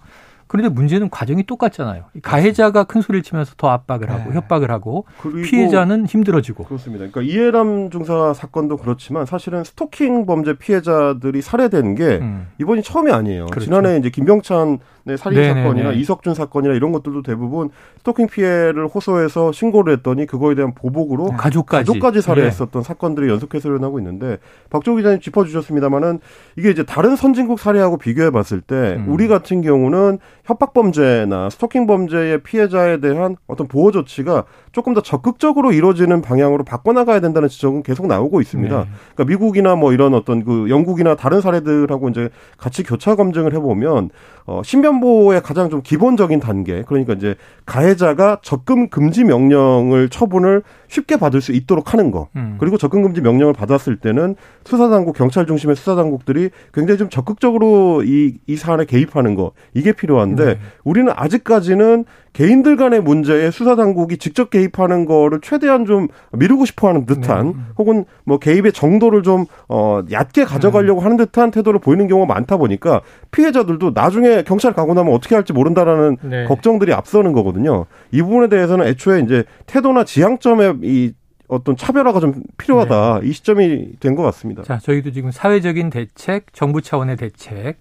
그런데 0.48 0.68
문제는 0.70 1.10
과정이 1.10 1.44
똑같잖아요. 1.44 2.04
가해자가 2.22 2.84
큰 2.84 3.02
소리를 3.02 3.22
치면서 3.22 3.54
더 3.56 3.68
압박을 3.68 4.10
하고 4.10 4.30
네. 4.30 4.36
협박을 4.36 4.70
하고 4.70 5.04
피해자는 5.44 6.06
힘들어지고. 6.06 6.64
그렇습니다. 6.64 7.06
그러니까 7.06 7.20
이해람 7.22 7.90
중사 7.90 8.32
사건도 8.34 8.78
그렇지만 8.78 9.26
사실은 9.26 9.62
스토킹 9.62 10.26
범죄 10.26 10.54
피해자들이 10.54 11.42
살해된 11.42 11.94
게 11.94 12.04
음. 12.18 12.48
이번이 12.60 12.82
처음이 12.82 13.12
아니에요. 13.12 13.46
그렇죠. 13.46 13.66
지난해 13.66 13.98
이제 13.98 14.10
김병찬 14.10 14.78
살인 15.16 15.40
네네네. 15.40 15.62
사건이나 15.62 15.92
이석준 15.92 16.34
사건이나 16.34 16.74
이런 16.74 16.92
것들도 16.92 17.22
대부분 17.22 17.70
스토킹 17.98 18.26
피해를 18.26 18.86
호소해서 18.86 19.52
신고를 19.52 19.94
했더니 19.94 20.26
그거에 20.26 20.54
대한 20.54 20.74
보복으로 20.74 21.30
가족까지, 21.30 21.86
가족까지 21.86 22.22
살해했었던 22.22 22.82
네. 22.82 22.86
사건들이 22.86 23.28
연속해서 23.28 23.68
일어나고 23.68 23.98
있는데 23.98 24.38
박조 24.70 24.96
기자님 24.96 25.20
짚어주셨습니다마는 25.20 26.20
이게 26.56 26.70
이제 26.70 26.84
다른 26.84 27.16
선진국 27.16 27.60
사례하고 27.60 27.96
비교해봤을 27.96 28.60
때 28.60 28.96
음. 28.98 29.06
우리 29.08 29.28
같은 29.28 29.62
경우는 29.62 30.18
협박 30.44 30.72
범죄나 30.72 31.50
스토킹 31.50 31.86
범죄의 31.86 32.42
피해자에 32.42 33.00
대한 33.00 33.36
어떤 33.46 33.68
보호 33.68 33.90
조치가 33.90 34.44
조금 34.72 34.94
더 34.94 35.02
적극적으로 35.02 35.72
이루어지는 35.72 36.22
방향으로 36.22 36.64
바꿔나가야 36.64 37.20
된다는 37.20 37.48
지적은 37.48 37.82
계속 37.82 38.06
나오고 38.06 38.40
있습니다. 38.40 38.76
네. 38.76 38.86
그러니까 39.14 39.24
미국이나 39.24 39.76
뭐 39.76 39.92
이런 39.92 40.14
어떤 40.14 40.44
그 40.44 40.70
영국이나 40.70 41.16
다른 41.16 41.40
사례들하고 41.40 42.08
이제 42.08 42.30
같이 42.56 42.82
교차 42.82 43.14
검증을 43.16 43.54
해보면 43.54 44.10
어, 44.46 44.62
신변 44.64 44.94
보호의 45.00 45.42
가장 45.42 45.70
좀 45.70 45.82
기본적인 45.82 46.40
단계, 46.40 46.82
그러니까 46.82 47.14
이제 47.14 47.34
가해자가 47.66 48.40
접근 48.42 48.90
금지 48.90 49.24
명령을 49.24 50.08
처분을 50.08 50.62
쉽게 50.88 51.16
받을 51.16 51.40
수 51.40 51.52
있도록 51.52 51.92
하는 51.92 52.10
거. 52.10 52.28
음. 52.36 52.56
그리고 52.58 52.78
접근 52.78 53.02
금지 53.02 53.20
명령을 53.20 53.52
받았을 53.52 53.96
때는 53.96 54.36
수사당국, 54.64 55.16
경찰 55.16 55.46
중심의 55.46 55.76
수사당국들이 55.76 56.50
굉장히 56.72 56.98
좀 56.98 57.08
적극적으로 57.08 58.02
이, 58.04 58.38
이 58.46 58.56
사안에 58.56 58.84
개입하는 58.84 59.34
거. 59.34 59.52
이게 59.74 59.92
필요한데 59.92 60.44
네. 60.44 60.58
우리는 60.84 61.12
아직까지는 61.14 62.04
개인들 62.38 62.76
간의 62.76 63.00
문제에 63.02 63.50
수사 63.50 63.74
당국이 63.74 64.16
직접 64.16 64.48
개입하는 64.50 65.06
거를 65.06 65.40
최대한 65.42 65.84
좀 65.86 66.06
미루고 66.30 66.66
싶어 66.66 66.86
하는 66.86 67.04
듯한 67.04 67.46
네. 67.48 67.52
혹은 67.76 68.04
뭐 68.22 68.38
개입의 68.38 68.70
정도를 68.70 69.24
좀 69.24 69.46
어, 69.68 70.02
얕게 70.08 70.44
가져가려고 70.44 71.00
네. 71.00 71.02
하는 71.02 71.16
듯한 71.16 71.50
태도를 71.50 71.80
보이는 71.80 72.06
경우가 72.06 72.32
많다 72.32 72.56
보니까 72.56 73.00
피해자들도 73.32 73.90
나중에 73.92 74.44
경찰 74.44 74.72
가고 74.72 74.94
나면 74.94 75.12
어떻게 75.14 75.34
할지 75.34 75.52
모른다라는 75.52 76.16
네. 76.22 76.44
걱정들이 76.44 76.92
앞서는 76.92 77.32
거거든요. 77.32 77.86
이 78.12 78.22
부분에 78.22 78.48
대해서는 78.48 78.86
애초에 78.86 79.18
이제 79.18 79.42
태도나 79.66 80.04
지향점에 80.04 80.74
이 80.84 81.14
어떤 81.48 81.76
차별화가 81.76 82.20
좀 82.20 82.34
필요하다. 82.56 83.18
네. 83.22 83.28
이 83.28 83.32
시점이 83.32 83.98
된 83.98 84.14
것 84.14 84.22
같습니다. 84.22 84.62
자, 84.62 84.78
저희도 84.78 85.10
지금 85.10 85.32
사회적인 85.32 85.90
대책, 85.90 86.52
정부 86.52 86.82
차원의 86.82 87.16
대책, 87.16 87.78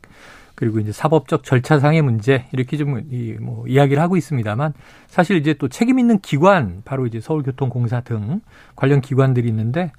그리고 0.58 0.80
이제 0.80 0.92
사법적 0.92 1.44
절차상의 1.44 2.02
문제 2.02 2.48
이렇게 2.52 2.78
좀 2.78 3.00
이 3.12 3.38
뭐 3.40 3.66
이야기를 3.68 4.02
하고 4.02 4.18
있습니다만 4.18 4.74
사실 5.08 5.38
이제 5.38 5.54
또 5.54 5.68
책임 5.68 6.00
있는 6.00 6.20
기관 6.20 6.82
바로 6.84 7.06
이제 7.06 7.22
서울교통공사 7.22 8.02
등 8.02 8.42
관련 8.76 9.00
기관들이 9.02 9.48
있는데 9.50 9.92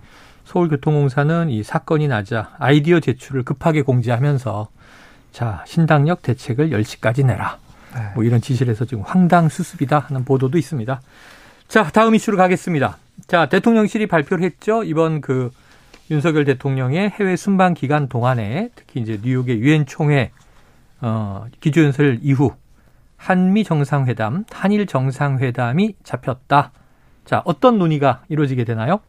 서울교통공사는 0.44 1.48
이 1.50 1.62
사건이 1.62 2.08
나자 2.08 2.50
아이디어 2.58 2.98
제출을 3.00 3.44
급하게 3.44 3.82
공지하면서 3.82 4.68
자 5.30 5.62
신당역 5.66 6.22
대책을 6.22 6.70
10시까지 6.70 7.24
내라 7.24 7.58
네. 7.94 8.00
뭐 8.16 8.24
이런 8.24 8.40
지시를 8.40 8.72
해서 8.72 8.84
지금 8.84 9.04
황당 9.06 9.48
수습이다 9.48 9.98
하는 10.08 10.24
보도도 10.24 10.58
있습니다. 10.58 11.00
자 11.68 11.84
다음 11.90 12.14
이슈로 12.16 12.36
가겠습니다. 12.36 12.98
자 13.28 13.46
대통령실이 13.46 14.08
발표를 14.08 14.42
했죠 14.44 14.82
이번 14.82 15.20
그 15.20 15.50
윤석열 16.10 16.44
대통령의 16.46 17.10
해외 17.10 17.36
순방 17.36 17.74
기간 17.74 18.08
동안에 18.08 18.70
특히 18.74 19.00
이제 19.00 19.20
뉴욕의 19.22 19.58
유엔 19.60 19.86
총회 19.86 20.32
어, 21.00 21.46
기조연설 21.60 22.18
이후 22.22 22.52
한미 23.16 23.64
정상회담, 23.64 24.44
한일 24.50 24.86
정상회담이 24.86 25.94
잡혔다. 26.02 26.72
자, 27.24 27.42
어떤 27.44 27.78
논의가 27.78 28.22
이루어지게 28.28 28.64
되나요? 28.64 29.00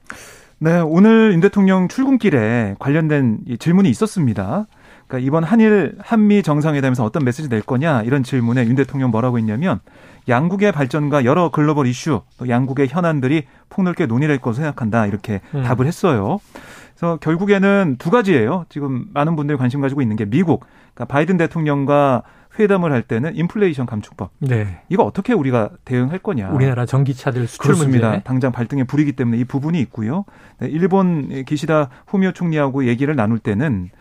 네, 0.58 0.80
오늘 0.80 1.32
윤 1.32 1.40
대통령 1.40 1.88
출근길에 1.88 2.76
관련된 2.80 3.40
질문이 3.60 3.90
있었습니다. 3.90 4.68
그러니까 5.08 5.26
이번 5.26 5.44
한일 5.44 5.96
한미 6.00 6.44
정상회담에서 6.44 7.04
어떤 7.04 7.24
메시지 7.24 7.50
낼 7.50 7.62
거냐 7.62 8.04
이런 8.04 8.24
질문에 8.24 8.66
윤 8.66 8.76
대통령 8.76 9.10
뭐라고 9.10 9.38
했냐면 9.38 9.80
양국의 10.28 10.72
발전과 10.72 11.26
여러 11.26 11.50
글로벌 11.50 11.88
이슈 11.88 12.22
또 12.38 12.50
양국의 12.50 12.90
현안들이 12.90 13.46
폭넓게 13.70 14.06
논의될 14.06 14.40
것으로 14.40 14.64
생각한다 14.64 15.08
이렇게 15.08 15.42
음. 15.56 15.64
답을 15.64 15.88
했어요. 15.88 16.40
그래서 16.96 17.18
결국에는 17.18 17.96
두 17.98 18.12
가지예요. 18.12 18.66
지금 18.68 19.06
많은 19.14 19.38
분들이 19.38 19.58
관심 19.58 19.80
가지고 19.80 20.02
있는 20.02 20.18
게 20.18 20.26
미국, 20.26 20.66
그러니까 21.00 21.06
바이든 21.06 21.38
대통령과 21.38 22.24
회담을 22.60 22.92
할 22.92 23.02
때는 23.02 23.36
인플레이션 23.36 23.86
감축법. 23.86 24.32
네. 24.40 24.82
이거 24.90 25.04
어떻게 25.04 25.34
우리가 25.34 25.70
대응할 25.86 26.20
거냐. 26.20 26.50
우리나라 26.50 26.86
전기차들 26.86 27.48
수출 27.48 27.64
그렇습니다. 27.64 28.10
문제. 28.10 28.24
당장 28.24 28.52
발등에 28.52 28.84
불이기 28.84 29.14
때문에 29.14 29.38
이 29.38 29.46
부분이 29.46 29.80
있고요. 29.82 30.26
네, 30.60 30.68
일본 30.68 31.46
기시다 31.46 31.90
후미오 32.08 32.34
총리하고 32.34 32.86
얘기를 32.86 33.16
나눌 33.16 33.40
때는 33.40 33.92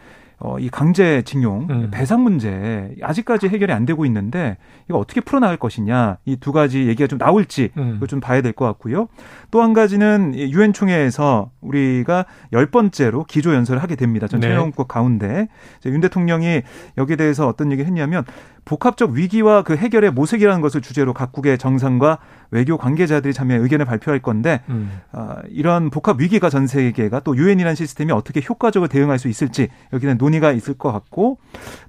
어, 0.40 0.58
이 0.60 0.68
강제징용 0.68 1.66
음. 1.68 1.88
배상 1.90 2.22
문제 2.22 2.94
아직까지 3.02 3.48
해결이 3.48 3.72
안 3.72 3.84
되고 3.84 4.06
있는데 4.06 4.56
이거 4.88 4.98
어떻게 4.98 5.20
풀어나갈 5.20 5.56
것이냐 5.56 6.18
이 6.26 6.36
두 6.36 6.52
가지 6.52 6.86
얘기가 6.86 7.08
좀 7.08 7.18
나올지 7.18 7.70
음. 7.76 7.94
이거 7.96 8.06
좀 8.06 8.20
봐야 8.20 8.40
될 8.40 8.52
것 8.52 8.64
같고요. 8.66 9.08
또 9.50 9.62
한 9.62 9.72
가지는 9.72 10.34
유엔 10.36 10.72
총회에서 10.72 11.50
우리가 11.60 12.24
열 12.52 12.70
번째로 12.70 13.24
기조 13.24 13.54
연설을 13.54 13.82
하게 13.82 13.96
됩니다. 13.96 14.28
전 14.28 14.40
네. 14.40 14.48
가운데 14.88 15.48
윤 15.86 16.00
대통령이 16.00 16.62
여기에 16.96 17.16
대해서 17.16 17.48
어떤 17.48 17.72
얘기를 17.72 17.86
했냐면 17.86 18.24
복합적 18.68 19.12
위기와 19.12 19.62
그 19.62 19.76
해결의 19.76 20.10
모색이라는 20.10 20.60
것을 20.60 20.82
주제로 20.82 21.14
각국의 21.14 21.56
정상과 21.56 22.18
외교 22.50 22.76
관계자들이 22.76 23.32
참여해 23.32 23.58
의견을 23.60 23.86
발표할 23.86 24.20
건데 24.20 24.60
음. 24.68 25.00
어, 25.12 25.36
이런 25.48 25.88
복합 25.88 26.20
위기가 26.20 26.50
전 26.50 26.66
세계가 26.66 27.20
또 27.20 27.34
유엔이라는 27.34 27.74
시스템이 27.74 28.12
어떻게 28.12 28.42
효과적으로 28.46 28.88
대응할 28.88 29.18
수 29.18 29.28
있을지 29.28 29.68
여기는 29.94 30.18
논의가 30.18 30.52
있을 30.52 30.74
것 30.74 30.92
같고 30.92 31.38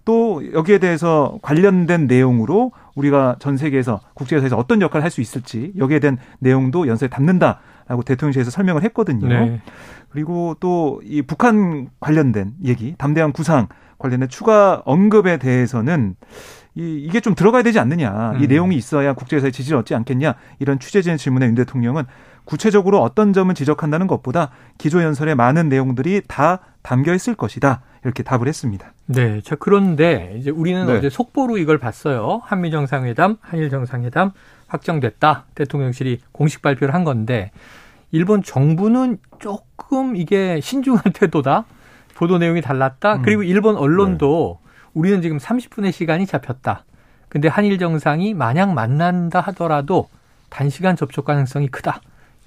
또 0.06 0.42
여기에 0.54 0.78
대해서 0.78 1.38
관련된 1.42 2.08
내용으로 2.08 2.72
우리가 2.96 3.36
전 3.40 3.58
세계에서 3.58 4.00
국제사에서 4.14 4.56
어떤 4.58 4.82
역할을 4.82 5.04
할 5.04 5.10
수 5.10 5.22
있을지 5.22 5.74
여기에 5.78 6.00
대한 6.00 6.18
내용도 6.40 6.88
연설에 6.88 7.10
담는다라고 7.10 8.04
대통령실에서 8.06 8.52
설명을 8.52 8.84
했거든요. 8.84 9.28
네. 9.28 9.62
그리고 10.12 10.56
또 10.60 11.00
이 11.04 11.22
북한 11.22 11.90
관련된 12.00 12.54
얘기, 12.64 12.96
담대한 12.98 13.32
구상 13.32 13.68
관련된 13.98 14.30
추가 14.30 14.82
언급에 14.86 15.38
대해서는 15.38 16.16
이, 16.80 17.04
이게 17.04 17.20
좀 17.20 17.36
들어가야 17.36 17.62
되지 17.62 17.78
않느냐. 17.80 18.32
음. 18.36 18.44
이 18.44 18.48
내용이 18.48 18.76
있어야 18.76 19.14
국제사회 19.14 19.52
지지를 19.52 19.78
얻지 19.80 19.94
않겠냐. 19.96 20.36
이런 20.60 20.80
취재진 20.80 21.18
질문에 21.18 21.46
윤 21.46 21.56
대통령은 21.56 22.06
구체적으로 22.46 23.02
어떤 23.02 23.34
점을 23.34 23.54
지적한다는 23.54 24.08
것보다 24.08 24.50
기조연설의 24.78 25.36
많은 25.36 25.70
내용들이 25.70 26.22
다 26.28 26.60
담겨 26.82 27.14
있을 27.14 27.36
것이다. 27.36 27.82
이렇게 28.04 28.24
답을 28.24 28.48
했습니다. 28.48 28.94
네. 29.08 29.42
자, 29.42 29.56
그런데 29.60 30.34
이제 30.38 30.50
우리는 30.50 30.86
네. 30.86 30.98
어제 30.98 31.10
속보로 31.10 31.58
이걸 31.58 31.78
봤어요. 31.78 32.42
한미 32.46 32.72
정상회담, 32.72 33.38
한일 33.42 33.70
정상회담 33.70 34.32
확정됐다. 34.68 35.46
대통령실이 35.56 36.22
공식 36.32 36.62
발표를 36.62 36.94
한 36.94 37.04
건데 37.04 37.52
일본 38.12 38.42
정부는 38.42 39.18
조금 39.40 40.16
이게 40.16 40.62
신중한 40.62 41.04
태도다. 41.14 41.66
보도 42.16 42.38
내용이 42.38 42.62
달랐다. 42.62 43.18
음. 43.18 43.22
그리고 43.22 43.44
일본 43.44 43.76
언론도 43.76 44.60
네. 44.62 44.69
우리는 44.94 45.22
지금 45.22 45.38
30분의 45.38 45.92
시간이 45.92 46.26
잡혔다. 46.26 46.86
근데 47.28 47.48
한일 47.48 47.78
정상이 47.78 48.34
만약 48.34 48.74
만난다 48.74 49.40
하더라도 49.42 50.10
단시간 50.50 50.96
접촉 50.96 51.26
가능성이 51.26 51.68
크다. 51.68 52.02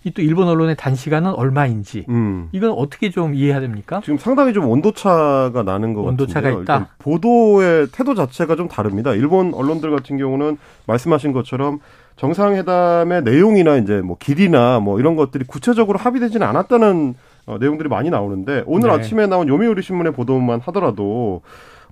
이 0.04 0.10
또 0.10 0.20
일본 0.20 0.48
언론의 0.48 0.74
단시간은 0.76 1.30
얼마인지 1.30 2.06
음. 2.08 2.48
이건 2.50 2.72
어떻게 2.72 3.10
좀 3.10 3.34
이해해야 3.36 3.60
됩니까? 3.60 4.00
지금 4.02 4.18
상당히 4.18 4.52
좀 4.52 4.66
온도차가 4.68 5.62
나는 5.64 5.94
것 5.94 6.00
온도차가 6.02 6.40
같은데요. 6.50 6.62
있다. 6.62 6.88
보도의 6.98 7.86
태도 7.92 8.14
자체가 8.16 8.56
좀 8.56 8.66
다릅니다. 8.66 9.12
일본 9.12 9.54
언론들 9.54 9.92
같은 9.92 10.18
경우는 10.18 10.58
말씀하신 10.88 11.32
것처럼 11.32 11.78
정상회담의 12.16 13.22
내용이나 13.22 13.76
이제 13.76 14.00
뭐 14.00 14.16
길이나 14.18 14.80
뭐 14.80 14.98
이런 14.98 15.14
것들이 15.14 15.44
구체적으로 15.44 15.98
합의되지는 16.00 16.44
않았다는 16.46 17.14
어, 17.46 17.58
내용들이 17.60 17.88
많이 17.88 18.10
나오는데 18.10 18.64
오늘 18.66 18.88
네. 18.88 18.96
아침에 18.96 19.26
나온 19.28 19.46
요미우리 19.48 19.82
신문의 19.82 20.12
보도만 20.12 20.60
하더라도 20.60 21.42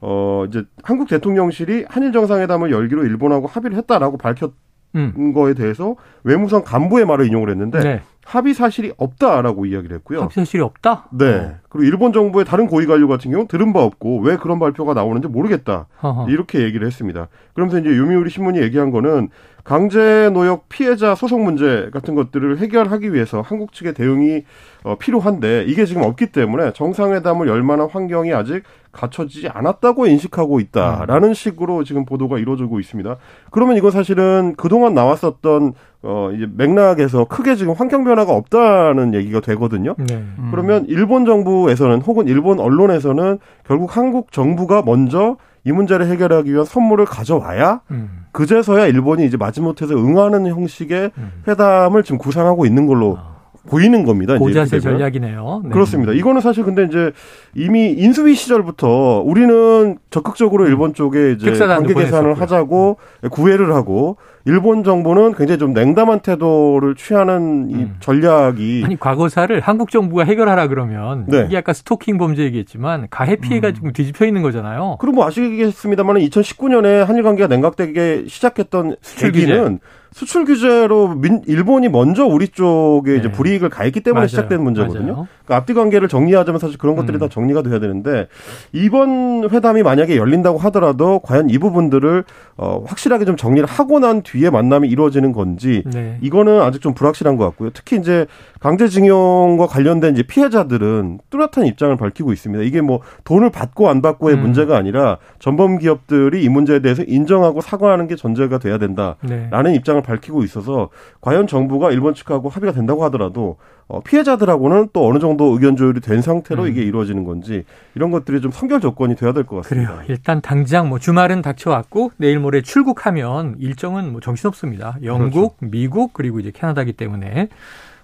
어 0.00 0.44
이제 0.48 0.64
한국 0.82 1.08
대통령실이 1.08 1.86
한일 1.88 2.12
정상회담을 2.12 2.70
열기로 2.70 3.04
일본하고 3.04 3.46
합의를 3.46 3.76
했다라고 3.78 4.16
밝혔 4.16 4.52
음. 4.96 5.32
거에 5.32 5.54
대해서 5.54 5.96
외무성 6.24 6.64
간부의 6.64 7.04
말을 7.06 7.26
인용을 7.26 7.50
했는데 7.50 7.78
네. 7.80 8.02
합의 8.24 8.54
사실이 8.54 8.92
없다라고 8.96 9.66
이야기를 9.66 9.96
했고요. 9.96 10.20
합의 10.22 10.34
사실이 10.34 10.62
없다? 10.62 11.08
네. 11.10 11.26
어. 11.26 11.54
그리고 11.68 11.84
일본 11.84 12.12
정부의 12.12 12.44
다른 12.44 12.66
고위 12.66 12.86
관료 12.86 13.08
같은 13.08 13.30
경우는 13.30 13.48
들은 13.48 13.72
바 13.72 13.82
없고 13.82 14.20
왜 14.20 14.36
그런 14.36 14.58
발표가 14.58 14.94
나오는지 14.94 15.28
모르겠다. 15.28 15.86
어허. 16.00 16.28
이렇게 16.28 16.60
얘기를 16.62 16.86
했습니다. 16.86 17.28
그러면서 17.54 17.78
이제 17.78 17.96
요미우리 17.96 18.30
신문이 18.30 18.60
얘기한 18.60 18.90
거는 18.90 19.30
강제 19.62 20.30
노역 20.32 20.68
피해자 20.68 21.14
소송 21.14 21.44
문제 21.44 21.90
같은 21.92 22.14
것들을 22.14 22.58
해결하기 22.58 23.12
위해서 23.12 23.40
한국 23.40 23.72
측의 23.72 23.94
대응이 23.94 24.42
어, 24.84 24.96
필요한데 24.96 25.64
이게 25.68 25.84
지금 25.84 26.02
없기 26.02 26.32
때문에 26.32 26.72
정상회담을 26.72 27.46
열 27.46 27.62
만한 27.62 27.88
환경이 27.88 28.32
아직 28.32 28.62
갖춰지지 28.92 29.48
않았다고 29.48 30.06
인식하고 30.06 30.58
있다라는 30.60 31.34
식으로 31.34 31.84
지금 31.84 32.04
보도가 32.04 32.38
이루어지고 32.38 32.80
있습니다. 32.80 33.16
그러면 33.50 33.76
이건 33.76 33.90
사실은 33.90 34.54
그동안 34.56 34.94
나왔었던 34.94 35.74
어 36.02 36.30
이제 36.34 36.48
맥락에서 36.50 37.26
크게 37.26 37.56
지금 37.56 37.74
환경 37.74 38.04
변화가 38.04 38.32
없다는 38.32 39.12
얘기가 39.14 39.40
되거든요. 39.40 39.94
네. 39.98 40.14
음. 40.14 40.48
그러면 40.50 40.86
일본 40.88 41.26
정부에서는 41.26 42.00
혹은 42.00 42.26
일본 42.26 42.58
언론에서는 42.58 43.38
결국 43.66 43.96
한국 43.96 44.32
정부가 44.32 44.82
먼저 44.82 45.36
이 45.64 45.72
문제를 45.72 46.06
해결하기 46.06 46.50
위한 46.50 46.64
선물을 46.64 47.04
가져와야 47.04 47.82
음. 47.90 48.24
그제서야 48.32 48.86
일본이 48.86 49.26
이제 49.26 49.36
마지못해서 49.36 49.94
응하는 49.94 50.46
형식의 50.46 51.10
음. 51.18 51.32
회담을 51.46 52.02
지금 52.02 52.16
구상하고 52.16 52.64
있는 52.64 52.86
걸로 52.86 53.18
아. 53.18 53.39
보이는 53.68 54.04
겁니다. 54.04 54.38
고자세 54.38 54.80
전략이네요. 54.80 55.62
네. 55.64 55.70
그렇습니다. 55.70 56.12
이거는 56.12 56.40
사실 56.40 56.64
근데 56.64 56.84
이제 56.84 57.12
이미 57.54 57.90
인수위 57.90 58.34
시절부터 58.34 59.22
우리는 59.24 59.98
적극적으로 60.10 60.64
음. 60.64 60.68
일본 60.68 60.94
쪽에 60.94 61.32
이제 61.32 61.52
관계 61.52 61.94
개선을 61.94 62.40
하자고 62.40 62.96
구애를 63.30 63.74
하고 63.74 64.16
일본 64.46 64.84
정부는 64.84 65.34
굉장히 65.34 65.58
좀 65.58 65.74
냉담한 65.74 66.20
태도를 66.20 66.94
취하는 66.94 67.70
이 67.70 67.74
음. 67.74 67.96
전략이 68.00 68.82
아니 68.84 68.98
과거사를 68.98 69.60
한국 69.60 69.90
정부가 69.90 70.24
해결하라 70.24 70.68
그러면 70.68 71.26
네. 71.28 71.44
이게 71.46 71.58
아까 71.58 71.72
스토킹 71.72 72.16
범죄 72.16 72.42
얘기했지만 72.44 73.08
가해 73.10 73.36
피해가 73.36 73.68
음. 73.68 73.74
지금 73.74 73.92
뒤집혀 73.92 74.24
있는 74.26 74.42
거잖아요. 74.42 74.96
그럼 75.00 75.16
뭐 75.16 75.26
아시겠습니다만 75.26 76.16
2019년에 76.16 77.04
한일 77.04 77.22
관계가 77.22 77.48
냉각되게 77.48 78.24
시작했던 78.26 78.96
계기는 79.18 79.80
수출 80.12 80.44
규제로 80.44 81.08
민, 81.14 81.42
일본이 81.46 81.88
먼저 81.88 82.24
우리 82.24 82.48
쪽에 82.48 83.12
네. 83.12 83.18
이제 83.18 83.30
불이익을 83.30 83.68
가했기 83.68 84.00
때문에 84.00 84.20
맞아요. 84.20 84.28
시작된 84.28 84.62
문제거든요. 84.62 85.26
그러니까 85.44 85.56
앞뒤 85.56 85.72
관계를 85.72 86.08
정리하자면 86.08 86.58
사실 86.58 86.78
그런 86.78 86.96
것들이 86.96 87.16
음. 87.16 87.20
다 87.20 87.28
정리가 87.28 87.62
돼야 87.62 87.78
되는데 87.78 88.26
이번 88.72 89.48
회담이 89.50 89.82
만약에 89.82 90.16
열린다고 90.16 90.58
하더라도 90.58 91.20
과연 91.20 91.48
이 91.48 91.58
부분들을 91.58 92.24
어, 92.56 92.84
확실하게 92.86 93.24
좀 93.24 93.36
정리를 93.36 93.66
하고 93.68 94.00
난 94.00 94.22
뒤에 94.22 94.50
만남이 94.50 94.88
이루어지는 94.88 95.32
건지 95.32 95.84
네. 95.86 96.18
이거는 96.20 96.60
아직 96.60 96.80
좀 96.82 96.92
불확실한 96.94 97.36
것 97.36 97.44
같고요. 97.44 97.70
특히 97.72 97.96
이제 97.96 98.26
강제징용과 98.60 99.66
관련된 99.66 100.12
이제 100.12 100.22
피해자들은 100.22 101.20
뚜렷한 101.30 101.66
입장을 101.66 101.96
밝히고 101.96 102.32
있습니다. 102.32 102.62
이게 102.64 102.80
뭐 102.82 103.00
돈을 103.24 103.50
받고 103.50 103.88
안 103.88 104.02
받고의 104.02 104.36
음. 104.36 104.42
문제가 104.42 104.76
아니라 104.76 105.16
전범 105.38 105.78
기업들이 105.78 106.42
이 106.44 106.48
문제에 106.48 106.80
대해서 106.80 107.02
인정하고 107.02 107.62
사과하는 107.62 108.06
게 108.06 108.16
전제가 108.16 108.58
돼야 108.58 108.76
된다라는 108.78 109.64
네. 109.64 109.74
입장을 109.74 110.00
밝히고 110.02 110.44
있어서 110.44 110.90
과연 111.22 111.46
정부가 111.46 111.90
일본 111.90 112.14
측하고 112.14 112.50
합의가 112.50 112.72
된다고 112.72 113.02
하더라도 113.04 113.56
어, 113.88 114.00
피해자들하고는 114.02 114.90
또 114.92 115.08
어느 115.08 115.18
정도 115.18 115.46
의견 115.46 115.74
조율이 115.74 116.00
된 116.00 116.22
상태로 116.22 116.64
음. 116.64 116.68
이게 116.68 116.82
이루어지는 116.82 117.24
건지 117.24 117.64
이런 117.94 118.10
것들이 118.10 118.40
좀 118.40 118.52
선결 118.52 118.80
조건이 118.80 119.16
돼야 119.16 119.32
될 119.32 119.44
것 119.44 119.56
같습니다. 119.62 119.94
그래요. 119.94 120.04
일단 120.08 120.40
당장 120.42 120.88
뭐 120.88 120.98
주말은 120.98 121.42
닥쳐왔고 121.42 122.12
내일 122.18 122.38
모레 122.38 122.60
출국하면 122.62 123.56
일정은 123.58 124.12
뭐 124.12 124.20
정신없습니다. 124.20 124.98
영국, 125.02 125.58
그렇죠. 125.58 125.72
미국 125.72 126.12
그리고 126.12 126.38
이제 126.40 126.52
캐나다기 126.54 126.92
때문에 126.92 127.48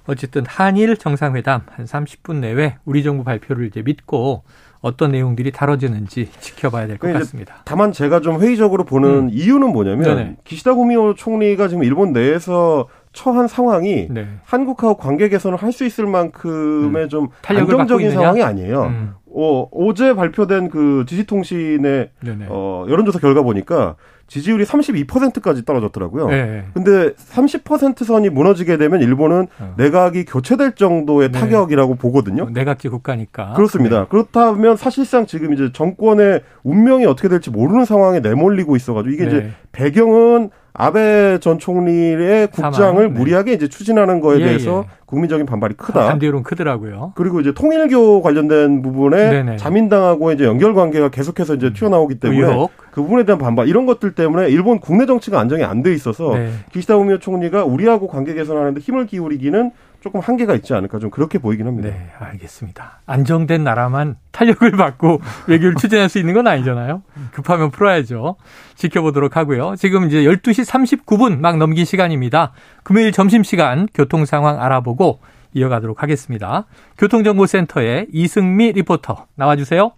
어쨌든 0.06 0.44
한일 0.46 0.96
정상회담 0.96 1.62
한 1.70 1.84
30분 1.86 2.36
내외 2.36 2.76
우리 2.84 3.02
정부 3.02 3.24
발표를 3.24 3.66
이제 3.66 3.82
믿고 3.82 4.44
어떤 4.80 5.10
내용들이 5.12 5.50
다뤄지는지 5.52 6.30
지켜봐야 6.38 6.86
될 6.86 6.98
것 6.98 7.12
같습니다. 7.12 7.56
다만 7.64 7.92
제가 7.92 8.20
좀 8.20 8.40
회의적으로 8.40 8.84
보는 8.84 9.08
음. 9.10 9.30
이유는 9.32 9.70
뭐냐면 9.72 10.02
네네. 10.16 10.36
기시다 10.44 10.74
구미오 10.74 11.14
총리가 11.14 11.66
지금 11.68 11.82
일본 11.82 12.12
내에서 12.12 12.86
처한 13.12 13.48
상황이 13.48 14.06
네. 14.10 14.28
한국하고 14.44 14.96
관계 14.98 15.28
개선을 15.28 15.56
할 15.60 15.72
수 15.72 15.84
있을 15.86 16.06
만큼의 16.06 17.04
음. 17.04 17.08
좀 17.08 17.28
안정적인 17.46 18.10
상황이 18.12 18.42
아니에요. 18.42 18.82
음. 18.84 19.14
어, 19.38 19.68
어제 19.70 20.14
발표된 20.14 20.70
그 20.70 21.04
지지통신의 21.06 22.10
어, 22.48 22.86
여론조사 22.88 23.18
결과 23.18 23.42
보니까 23.42 23.96
지지율이 24.28 24.64
32%까지 24.64 25.64
떨어졌더라고요. 25.64 26.28
네. 26.28 26.64
근데 26.72 27.12
30% 27.12 28.02
선이 28.02 28.30
무너지게 28.30 28.78
되면 28.78 29.00
일본은 29.02 29.46
어. 29.60 29.74
내각이 29.76 30.24
교체될 30.24 30.74
정도의 30.74 31.30
네. 31.30 31.38
타격이라고 31.38 31.96
보거든요. 31.96 32.44
어, 32.44 32.50
내각제 32.50 32.88
국가니까. 32.88 33.52
그렇습니다. 33.52 34.00
네. 34.00 34.06
그렇다면 34.08 34.76
사실상 34.76 35.26
지금 35.26 35.52
이제 35.52 35.70
정권의 35.70 36.40
운명이 36.64 37.04
어떻게 37.04 37.28
될지 37.28 37.50
모르는 37.50 37.84
상황에 37.84 38.20
내몰리고 38.20 38.74
있어가지고 38.74 39.12
이게 39.12 39.26
이제 39.26 39.40
네. 39.40 39.50
배경은 39.72 40.50
아베 40.78 41.38
전 41.40 41.58
총리의 41.58 42.48
국장을 42.48 43.02
네. 43.02 43.08
무리하게 43.08 43.52
이제 43.54 43.68
추진하는 43.68 44.20
거에 44.20 44.40
예, 44.40 44.44
대해서 44.44 44.84
예. 44.86 44.96
국민적인 45.06 45.46
반발이 45.46 45.74
크다. 45.76 46.08
반대론 46.08 46.42
크더라고요. 46.42 47.12
그리고 47.14 47.40
이제 47.40 47.52
통일교 47.52 48.22
관련된 48.22 48.82
부분에 48.82 49.30
네네. 49.30 49.56
자민당하고 49.56 50.32
이제 50.32 50.44
연결 50.44 50.74
관계가 50.74 51.08
계속해서 51.10 51.54
이제 51.54 51.72
튀어나오기 51.72 52.16
때문에 52.16 52.40
의혹. 52.46 52.70
그 52.90 53.02
부분에 53.02 53.24
대한 53.24 53.38
반발 53.38 53.68
이런 53.68 53.86
것들 53.86 54.12
때문에 54.14 54.48
일본 54.48 54.80
국내 54.80 55.06
정치가 55.06 55.38
안정이 55.40 55.62
안 55.64 55.82
돼 55.82 55.92
있어서 55.94 56.34
네. 56.34 56.50
기시다 56.72 56.96
우미오 56.96 57.18
총리가 57.18 57.64
우리하고 57.64 58.08
관계 58.08 58.34
개선하는데 58.34 58.80
힘을 58.80 59.06
기울이기는 59.06 59.70
조금 60.06 60.20
한계가 60.20 60.54
있지 60.54 60.72
않을까 60.72 61.00
좀 61.00 61.10
그렇게 61.10 61.40
보이긴 61.40 61.66
합니다. 61.66 61.88
네, 61.88 62.12
알겠습니다. 62.20 63.00
안정된 63.06 63.64
나라만 63.64 64.14
탄력을 64.30 64.70
받고 64.70 65.20
외교를 65.48 65.74
추진할 65.74 66.08
수 66.08 66.20
있는 66.20 66.32
건 66.32 66.46
아니잖아요. 66.46 67.02
급하면 67.32 67.72
풀어야죠. 67.72 68.36
지켜보도록 68.76 69.36
하고요. 69.36 69.74
지금 69.76 70.06
이제 70.06 70.22
12시 70.22 70.64
39분 71.04 71.40
막 71.40 71.56
넘긴 71.56 71.84
시간입니다. 71.84 72.52
금요일 72.84 73.10
점심시간 73.10 73.88
교통 73.92 74.24
상황 74.26 74.62
알아보고 74.62 75.18
이어가도록 75.54 76.04
하겠습니다. 76.04 76.66
교통정보센터의 76.98 78.06
이승미 78.12 78.74
리포터 78.74 79.26
나와주세요. 79.34 79.90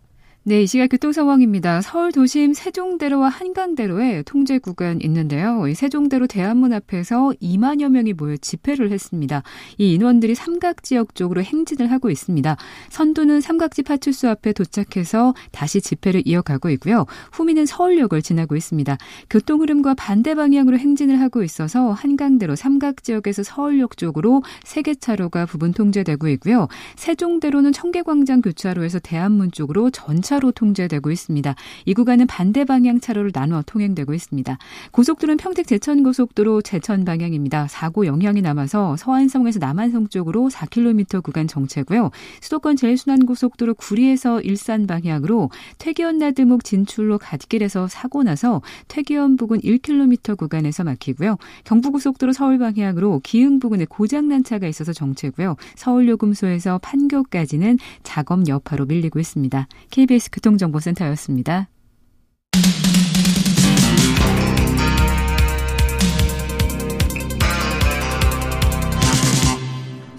네, 0.48 0.62
이 0.62 0.66
시각 0.66 0.86
교통 0.86 1.12
상황입니다. 1.12 1.82
서울 1.82 2.10
도심 2.10 2.54
세종대로와 2.54 3.28
한강대로에 3.28 4.22
통제 4.22 4.56
구간 4.56 4.98
있는데요. 5.02 5.68
이 5.68 5.74
세종대로 5.74 6.26
대한문 6.26 6.72
앞에서 6.72 7.34
2만여 7.42 7.90
명이 7.90 8.14
모여 8.14 8.34
집회를 8.38 8.90
했습니다. 8.90 9.42
이 9.76 9.92
인원들이 9.92 10.34
삼각 10.34 10.84
지역 10.84 11.14
쪽으로 11.14 11.42
행진을 11.42 11.90
하고 11.92 12.08
있습니다. 12.08 12.56
선두는 12.88 13.42
삼각지 13.42 13.82
파출소 13.82 14.30
앞에 14.30 14.54
도착해서 14.54 15.34
다시 15.52 15.82
집회를 15.82 16.22
이어가고 16.24 16.70
있고요. 16.70 17.04
후미는 17.32 17.66
서울역을 17.66 18.22
지나고 18.22 18.56
있습니다. 18.56 18.96
교통 19.28 19.60
흐름과 19.60 19.96
반대 19.96 20.34
방향으로 20.34 20.78
행진을 20.78 21.20
하고 21.20 21.42
있어서 21.42 21.92
한강대로 21.92 22.56
삼각 22.56 23.02
지역에서 23.02 23.42
서울역 23.42 23.98
쪽으로 23.98 24.42
세 24.64 24.80
개 24.80 24.94
차로가 24.94 25.44
부분 25.44 25.74
통제되고 25.74 26.26
있고요. 26.28 26.68
세종대로는 26.96 27.72
청계광장 27.72 28.40
교차로에서 28.40 28.98
대한문 29.00 29.50
쪽으로 29.50 29.90
전차 29.90 30.37
2 30.37 30.37
차로 30.38 30.52
통제되고 30.52 31.10
있습니다. 31.10 31.54
이 31.84 31.94
구간은 31.94 32.26
반대 32.26 32.64
방향 32.64 33.00
차로를 33.00 33.32
나눠 33.32 33.62
통행되고 33.66 34.14
있습니다. 34.14 34.56
고속도로는 34.92 35.36
평택 35.36 35.66
제천 35.66 36.02
고속도로 36.02 36.62
제천 36.62 37.04
방향입니다. 37.04 37.66
사고 37.68 38.06
영향이 38.06 38.40
남아서 38.40 38.96
서안성에서 38.96 39.58
남한성 39.58 40.08
쪽으로 40.08 40.48
4km 40.48 41.22
구간 41.22 41.48
정체고요. 41.48 42.10
수도권 42.40 42.76
제일순환고속도로 42.76 43.74
구리에서 43.74 44.40
일산 44.40 44.86
방향으로 44.86 45.50
퇴계원 45.78 46.18
나들목 46.18 46.64
진출로 46.64 47.18
갓길에서 47.18 47.88
사고 47.88 48.22
나서 48.22 48.62
퇴계원 48.86 49.36
부근 49.36 49.60
1km 49.60 50.36
구간에서 50.36 50.84
막히고요. 50.84 51.36
경부고속도로 51.64 52.32
서울 52.32 52.58
방향으로 52.58 53.20
기흥 53.24 53.58
부근에 53.58 53.86
고장난 53.86 54.44
차가 54.44 54.68
있어서 54.68 54.92
정체고요. 54.92 55.56
서울요금소에서 55.74 56.78
판교까지는 56.78 57.78
작업 58.04 58.48
여파로 58.48 58.86
밀리고 58.86 59.18
있습니다. 59.18 59.66
KBS 59.90 60.27
교통정보센터였습니다. 60.32 61.68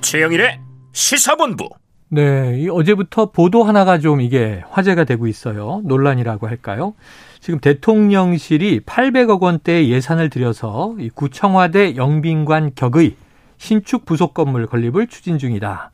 최영일의 0.02 0.60
시사본부. 0.92 1.70
네, 2.12 2.68
어제부터 2.68 3.30
보도 3.30 3.64
하나가 3.64 4.00
좀 4.00 4.22
이게 4.22 4.64
화제가 4.72 5.04
되고 5.04 5.28
있어요. 5.28 5.82
논란이라고 5.86 6.48
할까요? 6.48 6.96
지금 7.40 7.60
대통령실이 7.60 8.82
800억 8.82 9.42
원대 9.42 9.88
예산을 9.88 10.32
들여서 10.32 10.96
이 11.00 11.10
구청화대 11.10 11.96
영빈관 11.96 12.72
격의 12.74 13.16
신축 13.58 14.06
부속 14.06 14.34
건물 14.34 14.66
건립을 14.66 15.08
추진 15.08 15.38
중이다. 15.38 15.92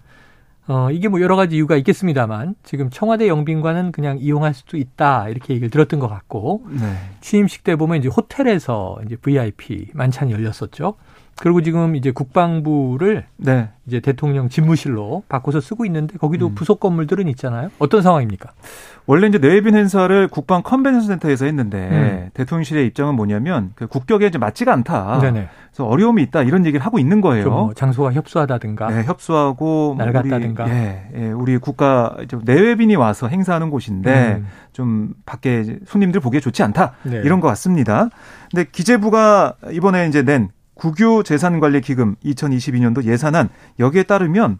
어, 0.67 0.89
이게 0.91 1.07
뭐 1.07 1.21
여러 1.21 1.35
가지 1.35 1.55
이유가 1.55 1.75
있겠습니다만 1.77 2.55
지금 2.63 2.89
청와대 2.89 3.27
영빈관은 3.27 3.91
그냥 3.91 4.17
이용할 4.19 4.53
수도 4.53 4.77
있다 4.77 5.29
이렇게 5.29 5.53
얘기를 5.53 5.69
들었던 5.69 5.99
것 5.99 6.07
같고 6.07 6.65
네. 6.69 6.97
취임식 7.21 7.63
때 7.63 7.75
보면 7.75 7.97
이제 7.97 8.09
호텔에서 8.09 8.97
이제 9.05 9.15
VIP 9.15 9.89
만찬이 9.93 10.31
열렸었죠. 10.31 10.95
그리고 11.37 11.61
지금 11.61 11.95
이제 11.95 12.11
국방부를 12.11 13.25
네. 13.37 13.69
이제 13.87 13.99
대통령 13.99 14.47
집무실로 14.49 15.23
바꿔서 15.27 15.59
쓰고 15.59 15.85
있는데 15.85 16.17
거기도 16.17 16.47
음. 16.47 16.55
부속 16.55 16.79
건물들은 16.79 17.27
있잖아요. 17.29 17.69
어떤 17.77 18.01
상황입니까? 18.01 18.51
원래 19.05 19.27
이제 19.27 19.37
내빈 19.37 19.75
행사를 19.75 20.27
국방 20.29 20.63
컨벤션 20.63 21.01
센터에서 21.01 21.45
했는데 21.45 21.89
음. 21.91 22.29
대통령실의 22.33 22.87
입장은 22.87 23.15
뭐냐면 23.15 23.73
그 23.75 23.85
국격에 23.85 24.27
이제 24.27 24.37
맞지가 24.37 24.73
않다. 24.73 25.19
네네. 25.19 25.49
그래서 25.71 25.85
어려움이 25.85 26.23
있다 26.23 26.41
이런 26.43 26.65
얘기를 26.65 26.83
하고 26.85 26.99
있는 26.99 27.19
거예요. 27.21 27.49
뭐 27.49 27.73
장소가 27.73 28.13
협소하다든가, 28.13 28.87
네, 28.87 29.03
협소하고 29.03 29.95
뭐 29.95 30.05
낡았다든가, 30.05 30.63
우리, 30.63 30.71
예, 30.71 31.09
예, 31.15 31.31
우리 31.31 31.57
국가 31.57 32.15
내외빈이 32.43 32.95
와서 32.95 33.27
행사하는 33.27 33.69
곳인데 33.69 34.37
음. 34.39 34.47
좀 34.71 35.13
밖에 35.25 35.79
손님들 35.85 36.21
보기에 36.21 36.39
좋지 36.39 36.63
않다 36.63 36.93
네. 37.03 37.21
이런 37.25 37.41
것 37.41 37.49
같습니다. 37.49 38.09
근데 38.49 38.65
기재부가 38.71 39.55
이번에 39.71 40.07
이제 40.07 40.23
낸 40.23 40.49
국유 40.75 41.23
재산관리기금 41.25 42.15
2022년도 42.23 43.05
예산안 43.05 43.49
여기에 43.79 44.03
따르면 44.03 44.59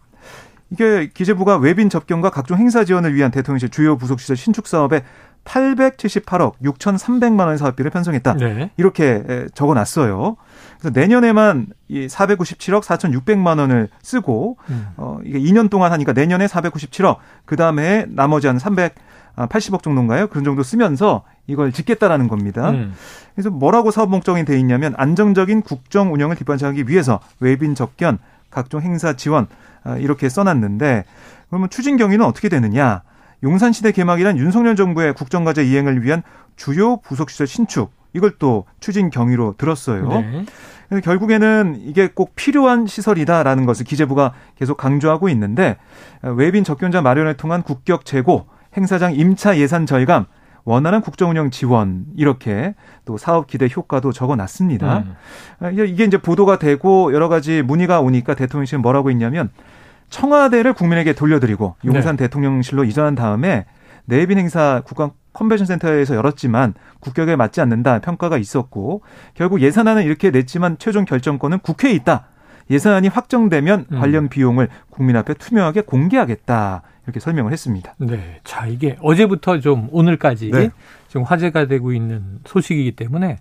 이게 0.71 1.09
기재부가 1.13 1.57
외빈 1.57 1.89
접견과 1.89 2.31
각종 2.31 2.57
행사 2.57 2.83
지원을 2.83 3.13
위한 3.13 3.31
대통령실 3.31 3.69
주요 3.69 3.97
부속시설 3.97 4.35
신축 4.35 4.67
사업에 4.67 5.03
878억 5.43 6.53
6,300만 6.63 7.45
원 7.45 7.57
사업비를 7.57 7.91
편성했다. 7.91 8.33
네. 8.33 8.71
이렇게 8.77 9.47
적어놨어요. 9.53 10.37
그래서 10.79 10.99
내년에만 10.99 11.67
이 11.87 12.07
497억 12.07 12.81
4,600만 12.81 13.59
원을 13.59 13.89
쓰고 14.01 14.57
음. 14.69 14.87
어 14.97 15.19
이게 15.23 15.39
2년 15.39 15.69
동안 15.69 15.91
하니까 15.91 16.13
내년에 16.13 16.47
497억 16.47 17.17
그 17.45 17.55
다음에 17.55 18.05
나머지 18.09 18.47
한 18.47 18.57
380억 18.57 19.83
정도인가요? 19.83 20.27
그런 20.27 20.43
정도 20.43 20.63
쓰면서 20.63 21.23
이걸 21.47 21.71
짓겠다라는 21.71 22.27
겁니다. 22.27 22.71
음. 22.71 22.93
그래서 23.33 23.49
뭐라고 23.49 23.91
사업 23.91 24.09
목적이 24.09 24.45
돼 24.45 24.59
있냐면 24.59 24.93
안정적인 24.97 25.61
국정 25.61 26.13
운영을 26.13 26.35
뒷받침하기 26.35 26.85
위해서 26.87 27.19
외빈 27.39 27.75
접견, 27.75 28.17
각종 28.49 28.81
행사 28.81 29.13
지원 29.13 29.47
아, 29.83 29.97
이렇게 29.97 30.29
써놨는데 30.29 31.05
그러면 31.49 31.69
추진 31.69 31.97
경위는 31.97 32.25
어떻게 32.25 32.49
되느냐? 32.49 33.03
용산시대 33.43 33.91
개막이란 33.91 34.37
윤석열 34.37 34.75
정부의 34.75 35.13
국정과제 35.13 35.65
이행을 35.65 36.03
위한 36.03 36.23
주요 36.55 36.97
부속시설 36.97 37.47
신축 37.47 37.91
이걸 38.13 38.31
또 38.39 38.65
추진 38.79 39.09
경위로 39.09 39.55
들었어요. 39.57 40.07
네. 40.09 40.45
결국에는 41.01 41.77
이게 41.79 42.07
꼭 42.07 42.33
필요한 42.35 42.87
시설이다라는 42.87 43.65
것을 43.65 43.85
기재부가 43.85 44.33
계속 44.55 44.77
강조하고 44.77 45.29
있는데 45.29 45.77
외빈 46.21 46.63
접견자 46.63 47.01
마련을 47.01 47.35
통한 47.35 47.61
국격 47.63 48.05
제고, 48.05 48.45
행사장 48.77 49.13
임차 49.13 49.57
예산 49.57 49.85
절감, 49.85 50.25
원활한 50.65 51.01
국정운영 51.01 51.51
지원 51.51 52.05
이렇게 52.17 52.73
또 53.05 53.17
사업 53.17 53.47
기대 53.47 53.69
효과도 53.73 54.11
적어놨습니다. 54.11 55.05
음. 55.61 55.71
이게 55.73 56.03
이제 56.03 56.17
보도가 56.17 56.57
되고 56.57 57.13
여러 57.13 57.29
가지 57.29 57.61
문의가 57.61 58.01
오니까 58.01 58.33
대통령실은 58.33 58.81
뭐라고 58.81 59.11
했냐면 59.11 59.49
청와대를 60.09 60.73
국민에게 60.73 61.13
돌려드리고 61.13 61.75
용산 61.85 62.17
네. 62.17 62.23
대통령실로 62.23 62.83
이전한 62.83 63.15
다음에 63.15 63.65
내빈 64.05 64.37
행사 64.37 64.81
국방 64.85 65.11
컨벤션 65.33 65.67
센터에서 65.67 66.15
열었지만 66.15 66.73
국격에 66.99 67.35
맞지 67.35 67.61
않는다 67.61 67.99
평가가 67.99 68.37
있었고 68.37 69.01
결국 69.35 69.61
예산안은 69.61 70.03
이렇게 70.03 70.31
냈지만 70.31 70.77
최종 70.79 71.05
결정권은 71.05 71.59
국회에 71.59 71.91
있다. 71.91 72.27
예산안이 72.71 73.09
확정되면 73.09 73.85
음. 73.91 73.99
관련 73.99 74.29
비용을 74.29 74.69
국민 74.89 75.15
앞에 75.15 75.35
투명하게 75.35 75.81
공개하겠다. 75.81 76.81
이렇게 77.05 77.19
설명을 77.19 77.51
했습니다. 77.51 77.93
네. 77.97 78.39
자, 78.43 78.65
이게 78.65 78.97
어제부터 79.01 79.59
좀 79.59 79.87
오늘까지 79.91 80.51
네. 80.51 80.71
지금 81.07 81.23
화제가 81.23 81.65
되고 81.67 81.93
있는 81.93 82.39
소식이기 82.45 82.93
때문에 82.93 83.37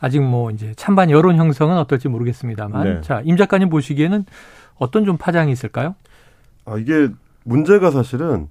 아직 0.00 0.20
뭐 0.20 0.50
이제 0.50 0.74
찬반 0.76 1.10
여론 1.10 1.36
형성은 1.36 1.76
어떨지 1.78 2.08
모르겠습니다만 2.08 2.84
네. 2.84 3.00
자, 3.00 3.22
임 3.24 3.36
작가님 3.36 3.70
보시기에는 3.70 4.24
어떤 4.78 5.04
좀 5.04 5.16
파장이 5.16 5.50
있을까요? 5.50 5.94
아, 6.66 6.76
이게 6.76 7.08
문제가 7.44 7.90
사실은 7.90 8.48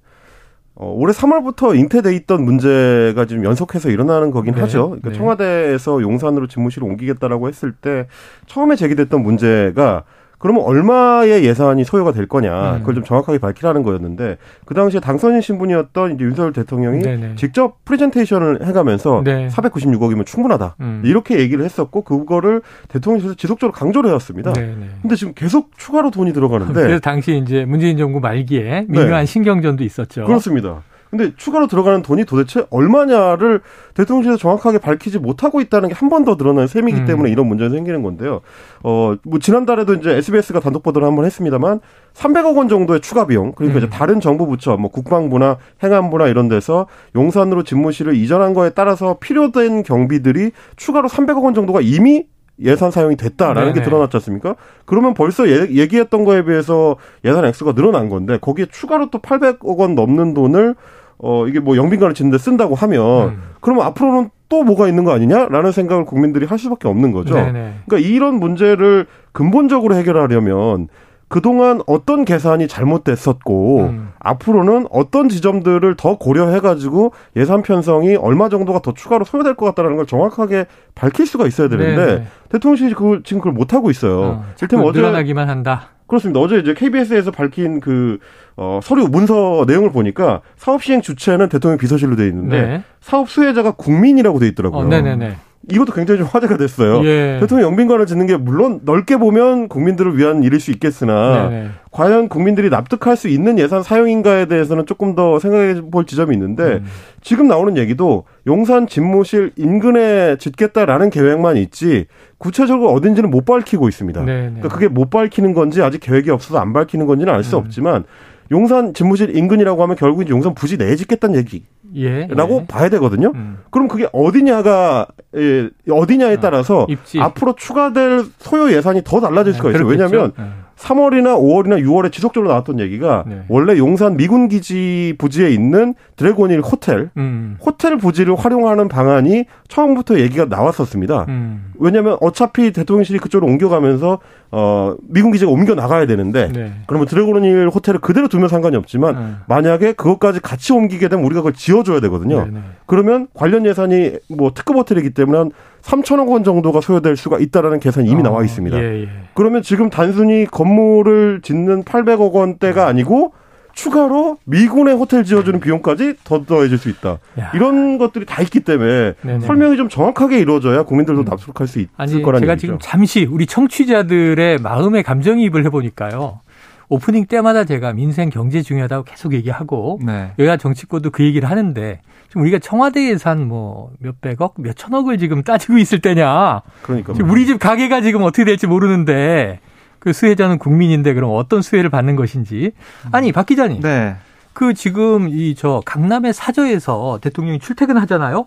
어, 0.78 0.92
올해 0.94 1.14
3월부터 1.14 1.78
잉태돼 1.78 2.14
있던 2.16 2.44
문제가 2.44 3.26
지금 3.26 3.46
연속해서 3.46 3.90
일어나는 3.90 4.32
거긴 4.32 4.56
네. 4.56 4.62
하죠. 4.62 4.90
그러니까 4.90 5.10
네. 5.10 5.16
청와대에서 5.16 6.02
용산으로 6.02 6.48
집무실을 6.48 6.88
옮기겠다라고 6.88 7.48
했을 7.48 7.72
때 7.72 8.08
처음에 8.48 8.76
제기됐던 8.76 9.22
문제가 9.22 10.04
그러면 10.46 10.62
얼마의 10.64 11.44
예산이 11.44 11.86
소요가 11.86 12.12
될 12.12 12.28
거냐 12.28 12.74
음. 12.74 12.80
그걸 12.82 12.94
좀 12.94 13.04
정확하게 13.04 13.40
밝히라는 13.40 13.82
거였는데 13.82 14.38
그 14.66 14.76
당시에 14.76 15.00
당선인 15.00 15.42
신분이었던 15.42 16.14
이제 16.14 16.24
윤석열 16.24 16.54
대통령이 16.54 17.02
네네. 17.02 17.34
직접 17.36 17.84
프레젠테이션을 17.84 18.64
해가면서 18.64 19.24
네. 19.26 19.48
496억이면 19.48 20.24
충분하다 20.28 20.76
음. 20.82 21.02
이렇게 21.04 21.40
얘기를 21.40 21.66
했었고 21.66 22.04
그거를 22.04 22.62
대통령실에서 22.90 23.34
지속적으로 23.34 23.74
강조를 23.74 24.12
해왔습니다. 24.12 24.54
네네. 24.54 24.76
근데 25.02 25.16
지금 25.16 25.34
계속 25.34 25.72
추가로 25.78 26.12
돈이 26.12 26.32
들어가는데 26.32 26.74
그래서 26.74 27.00
당시 27.00 27.42
이제 27.44 27.66
문재인 27.66 27.98
정부 27.98 28.20
말기에 28.20 28.86
민요한 28.88 29.22
네. 29.22 29.26
신경전도 29.26 29.84
있었죠. 29.84 30.26
그렇습니다. 30.26 30.84
근데 31.18 31.34
추가로 31.38 31.68
들어가는 31.68 32.02
돈이 32.02 32.26
도대체 32.26 32.66
얼마냐를 32.70 33.62
대통령실에서 33.94 34.38
정확하게 34.38 34.78
밝히지 34.80 35.20
못하고 35.20 35.62
있다는 35.62 35.90
게 35.90 35.96
한 35.96 36.10
번 36.10 36.26
더 36.26 36.36
드러난 36.38 36.68
셈이기 36.68 37.02
음. 37.02 37.06
때문에 37.06 37.30
이런 37.32 37.48
문제가 37.48 37.70
생기는 37.70 38.02
건데요. 38.04 38.42
어, 38.84 39.16
뭐 39.24 39.40
지난달에도 39.40 39.94
이제 39.96 40.12
SBS가 40.12 40.60
단독 40.60 40.84
보도를 40.84 41.08
한 41.08 41.16
번 41.16 41.26
했습니다만 41.26 41.80
300억 42.14 42.58
원 42.58 42.68
정도의 42.68 43.00
추가 43.02 43.26
비용 43.28 43.54
그러니까 43.54 43.80
음. 43.80 43.84
이제 43.84 43.90
다른 43.90 44.20
정부 44.20 44.46
부처 44.48 44.76
뭐 44.78 44.92
국방부나 44.92 45.58
행안부나 45.84 46.28
이런 46.28 46.48
데서 46.50 46.88
용산으로 47.16 47.64
집무실을 47.64 48.16
이전한 48.16 48.54
거에 48.54 48.72
따라서 48.72 49.18
필요된 49.20 49.84
경비들이 49.84 50.52
추가로 50.76 51.08
300억 51.10 51.44
원 51.44 51.54
정도가 51.54 51.82
이미 51.82 52.26
예산 52.62 52.90
사용이 52.90 53.18
됐다라는 53.18 53.74
네네. 53.74 53.74
게 53.74 53.82
드러났지 53.84 54.16
않습니까? 54.18 54.56
그러면 54.86 55.14
벌써 55.14 55.48
예, 55.50 55.68
얘기했던 55.72 56.24
거에 56.24 56.46
비해서 56.46 56.96
예산 57.26 57.44
액수가 57.44 57.74
늘어난 57.74 58.08
건데 58.08 58.38
거기에 58.40 58.68
추가로 58.72 59.10
또 59.10 59.20
800억 59.20 59.78
원 59.78 59.94
넘는 59.96 60.34
돈을 60.34 60.76
어 61.18 61.48
이게 61.48 61.60
뭐 61.60 61.78
영빈관을 61.78 62.14
짓는데 62.14 62.38
쓴다고 62.38 62.76
하면 62.76 63.30
음. 63.30 63.42
그러면 63.62 63.86
앞으로는 63.86 64.30
또 64.50 64.64
뭐가 64.64 64.88
있는 64.88 65.04
거 65.04 65.12
아니냐라는 65.12 65.72
생각을 65.72 66.06
국민들이 66.06 66.46
할 66.46 66.60
수밖에 66.60 66.88
없는 66.88 67.12
거죠. 67.12 67.36
네네. 67.36 67.74
그러니까 67.86 68.08
이런 68.10 68.36
문제를 68.36 69.08
근본적으로 69.32 69.96
해결하려면 69.96 70.88
그동안 71.28 71.82
어떤 71.88 72.24
계산이 72.24 72.68
잘못됐었고 72.68 73.80
음. 73.82 74.10
앞으로는 74.20 74.88
어떤 74.92 75.28
지점들을 75.28 75.96
더 75.96 76.18
고려해 76.18 76.60
가지고 76.60 77.14
예산 77.36 77.64
편성이 77.64 78.16
얼마 78.16 78.48
정도가 78.48 78.80
더 78.80 78.94
추가로 78.94 79.26
소요될 79.26 79.56
것 79.56 79.66
같다라는 79.66 79.98
걸 79.98 80.06
정확하게 80.06 80.68
밝힐 80.94 81.26
수가 81.26 81.48
있어야 81.48 81.68
되는데 81.68 82.06
네네. 82.06 82.28
대통령실이 82.50 82.94
그걸 82.94 83.24
지금 83.24 83.40
그걸 83.40 83.54
못 83.54 83.74
하고 83.74 83.90
있어요. 83.90 84.22
어, 84.22 84.46
일테면 84.62 84.86
어제 84.86 85.00
늘어나기만 85.00 85.50
한다. 85.50 85.90
그렇습니다. 86.08 86.40
어제 86.40 86.58
이제 86.58 86.74
KBS에서 86.74 87.32
밝힌 87.32 87.80
그 87.80 88.20
어, 88.58 88.80
서류 88.84 89.08
문서 89.08 89.66
내용을 89.68 89.92
보니까 89.92 90.42
사업 90.56 90.84
시행 90.84 91.02
주체는 91.02 91.50
대통령 91.50 91.78
비서실로 91.78 92.16
돼 92.16 92.28
있는데 92.28 92.62
네. 92.62 92.84
사업 93.02 93.30
수혜자가 93.30 93.72
국민이라고 93.72 94.40
돼 94.40 94.48
있더라고요. 94.48 94.82
어, 94.82 94.86
네네네. 94.86 95.36
이것도 95.70 95.94
굉장히 95.94 96.20
좀 96.20 96.28
화제가 96.28 96.58
됐어요. 96.58 97.04
예. 97.06 97.38
대통령 97.40 97.72
영빈관을 97.72 98.06
짓는 98.06 98.28
게 98.28 98.38
물론 98.38 98.82
넓게 98.84 99.18
보면 99.18 99.68
국민들을 99.68 100.18
위한 100.18 100.44
일일 100.44 100.60
수 100.60 100.72
있겠으나 100.72 101.50
네네. 101.50 101.70
과연 101.92 102.30
국민들이 102.30 102.70
납득할 102.70 103.16
수 103.16 103.28
있는 103.28 103.58
예산 103.58 103.82
사용인가에 103.82 104.46
대해서는 104.46 104.86
조금 104.86 105.16
더 105.16 105.40
생각해 105.40 105.82
볼 105.90 106.06
지점이 106.06 106.36
있는데 106.36 106.64
음. 106.64 106.86
지금 107.22 107.48
나오는 107.48 107.78
얘기도 107.78 108.26
용산 108.48 108.86
집무실 108.88 109.52
인근에 109.56 110.38
짓겠다라는 110.38 111.10
계획만 111.10 111.58
있지 111.58 112.06
구체적으로 112.38 112.92
어딘지는 112.92 113.32
못 113.32 113.46
밝히고 113.46 113.88
있습니다. 113.88 114.24
그러니까 114.24 114.68
그게 114.68 114.88
못 114.88 115.10
밝히는 115.10 115.54
건지 115.54 115.82
아직 115.82 116.00
계획이 116.00 116.30
없어서 116.30 116.60
안 116.60 116.74
밝히는 116.74 117.06
건지는 117.06 117.34
알수 117.34 117.56
음. 117.56 117.62
없지만 117.62 118.04
용산 118.52 118.94
집무실 118.94 119.36
인근이라고 119.36 119.82
하면 119.84 119.96
결국 119.96 120.22
이제 120.22 120.32
용산 120.32 120.54
부지 120.54 120.78
내에 120.78 120.96
짓겠다는 120.96 121.36
얘기. 121.38 121.64
예, 121.96 122.28
라고 122.28 122.62
예. 122.62 122.66
봐야 122.68 122.90
되거든요. 122.90 123.32
음. 123.36 123.60
그럼 123.70 123.88
그게 123.88 124.08
어디냐가 124.12 125.08
예, 125.36 125.70
어디냐에 125.90 126.38
아, 126.38 126.40
따라서 126.40 126.82
어, 126.84 126.88
앞으로 127.20 127.56
추가될 127.56 128.26
소요 128.40 128.72
예산이 128.76 129.04
더 129.04 129.20
달라질 129.20 129.54
네, 129.54 129.58
수가 129.58 129.70
있어요. 129.72 129.86
왜냐하면 129.86 130.34
네. 130.38 130.44
3월이나 130.78 131.38
5월이나 131.38 131.82
6월에 131.84 132.12
지속적으로 132.12 132.50
나왔던 132.50 132.80
얘기가 132.80 133.24
네. 133.28 133.44
원래 133.48 133.78
용산 133.78 134.18
미군 134.18 134.48
기지 134.48 135.16
부지에 135.18 135.50
있는 135.50 135.96
드래곤힐 136.18 136.60
호텔, 136.60 137.10
음. 137.18 137.58
호텔 137.66 137.98
부지를 137.98 138.36
활용하는 138.36 138.88
방안이 138.88 139.46
처음부터 139.68 140.20
얘기가 140.20 140.46
나왔었습니다. 140.46 141.26
음. 141.30 141.72
왜냐하면 141.80 142.18
어차피 142.22 142.72
대통령실이 142.72 143.20
그쪽으로 143.20 143.50
옮겨가면서 143.52 144.20
어 144.52 144.96
미군 145.10 145.32
기지가 145.32 145.52
옮겨 145.52 145.76
나가야 145.76 146.06
되는데 146.06 146.50
네. 146.52 146.72
그러면 146.88 147.08
드래곤힐 147.08 147.68
호텔을 147.70 148.00
그대로 148.00 148.28
두면 148.28 148.48
상관이 148.48 148.76
없지만 148.76 149.16
네. 149.16 149.32
만약에 149.48 149.94
그것까지 149.94 150.40
같이 150.40 150.72
옮기게 150.72 151.10
되면 151.10 151.26
우리가 151.26 151.42
그걸 151.42 151.54
지어줘야 151.54 152.00
되거든요. 152.02 152.46
네, 152.46 152.52
네. 152.54 152.60
그러면 152.86 153.28
관련 153.34 153.66
예산이 153.66 154.14
뭐 154.30 154.52
특급 154.54 154.76
호텔이기 154.78 155.12
때문에 155.12 155.38
한 155.38 155.52
3천억 155.86 156.30
원 156.30 156.44
정도가 156.44 156.82
소요될 156.82 157.16
수가 157.16 157.38
있다라는 157.40 157.80
계산이 157.80 158.10
이미 158.10 158.22
어, 158.22 158.24
나와 158.24 158.44
있습니다. 158.44 158.78
예, 158.78 159.04
예. 159.04 159.08
그러면 159.36 159.62
지금 159.62 159.90
단순히 159.90 160.46
건물을 160.66 161.42
짓는 161.44 161.84
800억 161.84 162.34
원대가 162.34 162.88
아니고 162.88 163.34
추가로 163.74 164.38
미군의 164.46 164.96
호텔 164.96 165.24
지어주는 165.26 165.60
비용까지 165.60 166.16
더 166.24 166.46
더해질 166.46 166.78
수 166.78 166.90
있다. 166.90 167.20
야. 167.40 167.52
이런 167.54 167.98
것들이 167.98 168.26
다 168.26 168.42
있기 168.42 168.62
때문에 168.62 169.14
네네. 169.22 169.46
설명이 169.46 169.76
좀 169.76 169.90
정확하게 169.90 170.40
이루어져야 170.40 170.84
국민들도 170.84 171.22
음. 171.22 171.26
납득할 171.26 171.68
수 171.68 171.80
있을 171.80 171.90
아니, 171.98 172.22
거라는 172.22 172.42
제가 172.42 172.54
얘기죠. 172.54 172.68
지금 172.68 172.80
잠시 172.82 173.26
우리 173.30 173.46
청취자들의 173.46 174.60
마음의 174.60 175.04
감정이입을 175.04 175.66
해볼까요 175.66 176.40
오프닝 176.88 177.26
때마다 177.26 177.66
제가 177.66 177.94
민생 177.94 178.30
경제 178.30 178.62
중요하다고 178.62 179.04
계속 179.04 179.34
얘기하고 179.34 180.00
네. 180.06 180.32
여야 180.40 180.56
정치권도 180.56 181.10
그 181.10 181.24
얘기를 181.24 181.50
하는데 181.50 182.00
지금 182.30 182.44
우리가 182.44 182.60
청와대 182.60 183.10
예산 183.10 183.48
뭐 183.48 183.90
몇백억, 184.00 184.56
몇천억을 184.58 185.18
지금 185.18 185.44
따지고 185.44 185.80
있을 185.80 186.00
때냐. 186.00 186.62
그러니까. 186.84 187.14
지금 187.14 187.30
우리 187.30 187.46
집 187.46 187.60
가게가 187.60 188.02
지금 188.02 188.24
어떻게 188.24 188.46
될지 188.46 188.68
모르는데 188.68 189.60
그 190.06 190.14
수혜자는 190.14 190.60
국민인데 190.60 191.16
그럼 191.16 191.32
어떤 191.34 191.64
수혜를 191.64 191.90
받는 191.90 192.16
것인지. 192.16 192.74
아니, 193.12 193.32
박 193.32 193.48
기자님. 193.48 193.82
네. 193.82 194.16
그 194.54 194.76
지금 194.76 195.28
이 195.30 195.56
저 195.58 195.82
강남의 195.84 196.32
사저에서 196.32 197.18
대통령이 197.22 197.58
출퇴근하잖아요. 197.60 198.46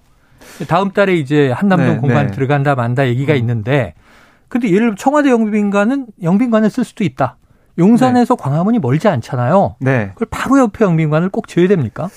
다음 0.68 0.92
달에 0.92 1.14
이제 1.14 1.50
한남동 1.50 1.94
네, 1.94 1.96
공간 1.96 2.26
네. 2.28 2.32
들어간다 2.32 2.76
만다 2.76 3.08
얘기가 3.08 3.32
음. 3.32 3.38
있는데 3.38 3.94
근데 4.46 4.68
예를 4.68 4.78
들면 4.80 4.96
청와대 4.96 5.30
영빈관은 5.30 6.06
영빈관을 6.22 6.70
쓸 6.70 6.84
수도 6.84 7.02
있다. 7.02 7.36
용산에서 7.76 8.36
네. 8.36 8.42
광화문이 8.42 8.78
멀지 8.78 9.08
않잖아요. 9.08 9.76
네. 9.80 10.12
그걸 10.14 10.28
바로 10.30 10.58
옆에 10.60 10.84
영빈관을 10.84 11.28
꼭 11.28 11.48
지어야 11.48 11.66
됩니까? 11.66 12.08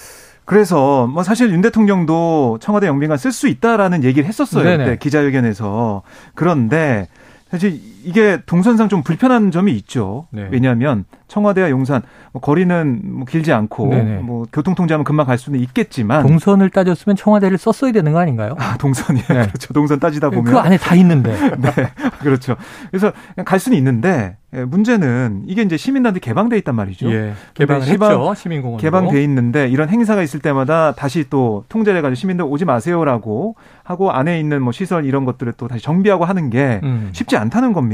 그래서 0.46 1.08
뭐 1.08 1.24
사실 1.24 1.52
윤 1.52 1.62
대통령도 1.62 2.60
청와대 2.62 2.86
영빈관 2.86 3.18
쓸 3.18 3.32
수 3.32 3.48
있다라는 3.48 4.04
얘기를 4.04 4.28
했었어요. 4.28 4.98
기자회견에서. 4.98 6.04
그런데 6.36 7.08
사실 7.50 7.80
이게 8.04 8.40
동선상 8.46 8.90
좀 8.90 9.04
불편한 9.04 9.52
점이 9.52 9.72
있죠. 9.74 10.28
네. 10.32 10.48
왜냐하면 10.52 11.06
청와대와 11.28 11.70
용산 11.70 12.02
뭐 12.34 12.42
거리는 12.42 13.02
뭐 13.04 13.26
길지 13.26 13.54
않고 13.54 13.90
네네. 13.90 14.18
뭐 14.18 14.46
교통 14.52 14.76
통제하면 14.76 15.04
금방 15.06 15.26
갈 15.26 15.38
수는 15.38 15.60
있겠지만 15.60 16.24
동선을 16.24 16.70
따졌으면 16.70 17.16
청와대를 17.16 17.58
썼어야 17.58 17.92
되는 17.92 18.12
거 18.12 18.20
아닌가요? 18.20 18.56
아, 18.58 18.78
동선이 18.78 19.22
네. 19.22 19.48
그렇죠. 19.48 19.74
동선 19.74 20.00
따지다 20.00 20.30
보면 20.30 20.44
그 20.46 20.58
안에 20.58 20.78
다 20.78 20.96
있는데. 20.96 21.32
네. 21.58 21.72
그렇죠. 22.20 22.56
그래서 22.90 23.14
갈 23.46 23.60
수는 23.60 23.78
있는데 23.78 24.38
예, 24.54 24.66
문제는 24.66 25.44
이게 25.48 25.62
이제 25.62 25.78
시민들한테 25.78 26.20
개방돼 26.20 26.58
있단 26.58 26.76
말이죠. 26.76 27.10
예, 27.10 27.34
개방을 27.54 27.88
했죠. 27.88 28.34
시민공원 28.36 28.82
개방돼 28.82 29.24
있는데 29.24 29.70
이런 29.70 29.88
행사가 29.88 30.22
있을 30.22 30.42
때마다 30.42 30.94
다시 30.94 31.30
또 31.30 31.64
통제를 31.70 32.00
해가지고 32.00 32.16
시민들 32.16 32.44
오지 32.46 32.66
마세요라고 32.66 33.56
하고 33.84 34.12
안에 34.12 34.40
있는 34.42 34.62
뭐 34.62 34.74
시설 34.74 35.06
이런 35.06 35.24
것들을 35.24 35.54
또 35.54 35.70
다시 35.70 35.82
정비하고 35.84 36.26
하는 36.26 36.50
게 36.50 36.82
음. 36.84 37.10
쉽지 37.14 37.38
않다는 37.38 37.72
겁니다. 37.72 37.91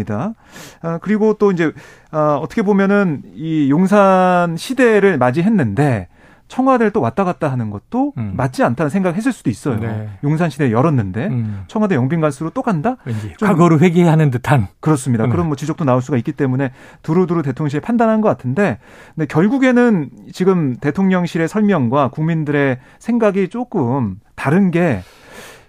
아, 0.82 1.00
그리고 1.02 1.34
또 1.34 1.52
이제 1.52 1.72
아, 2.12 2.40
어떻게 2.42 2.62
보면은 2.62 3.22
이 3.36 3.70
용산 3.70 4.58
시대를 4.58 5.18
맞이했는데 5.18 6.08
청와대를 6.48 6.92
또 6.92 7.02
왔다 7.02 7.24
갔다 7.24 7.52
하는 7.52 7.70
것도 7.70 8.14
음. 8.18 8.34
맞지 8.36 8.64
않다는 8.64 8.90
생각을 8.90 9.18
했을 9.18 9.32
수도 9.32 9.50
있어요. 9.50 9.80
네. 9.80 10.10
용산 10.24 10.50
시대에 10.50 10.72
열었는데 10.72 11.28
음. 11.28 11.64
청와대 11.68 11.96
영빈 11.96 12.22
갈수록 12.22 12.54
또 12.54 12.62
간다? 12.62 12.98
왠지 13.06 13.34
과거를 13.42 13.82
회귀하는 13.82 14.32
듯한 14.32 14.68
그렇습니다. 14.80 15.26
음. 15.26 15.30
그런 15.30 15.48
뭐 15.48 15.56
지적도 15.56 15.84
나올 15.84 16.02
수가 16.02 16.18
있기 16.18 16.32
때문에 16.32 16.72
두루두루 17.04 17.44
대통령실이 17.44 17.82
판단한 17.82 18.22
것 18.22 18.30
같은데 18.30 18.80
근데 19.16 19.26
결국에는 19.28 20.10
지금 20.32 20.76
대통령실의 20.78 21.48
설명과 21.48 22.10
국민들의 22.10 22.78
생각이 23.00 23.50
조금 23.50 24.16
다른 24.36 24.72
게 24.72 25.02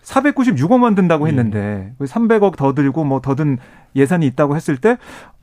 496억만 0.08 0.96
든다고 0.96 1.26
예. 1.26 1.30
했는데 1.30 1.92
예. 2.00 2.04
300억 2.04 2.56
더 2.56 2.72
들고 2.74 3.04
뭐 3.04 3.20
더 3.20 3.34
든 3.34 3.58
예산이 3.94 4.26
있다고 4.26 4.56
했을 4.56 4.76
때 4.76 4.96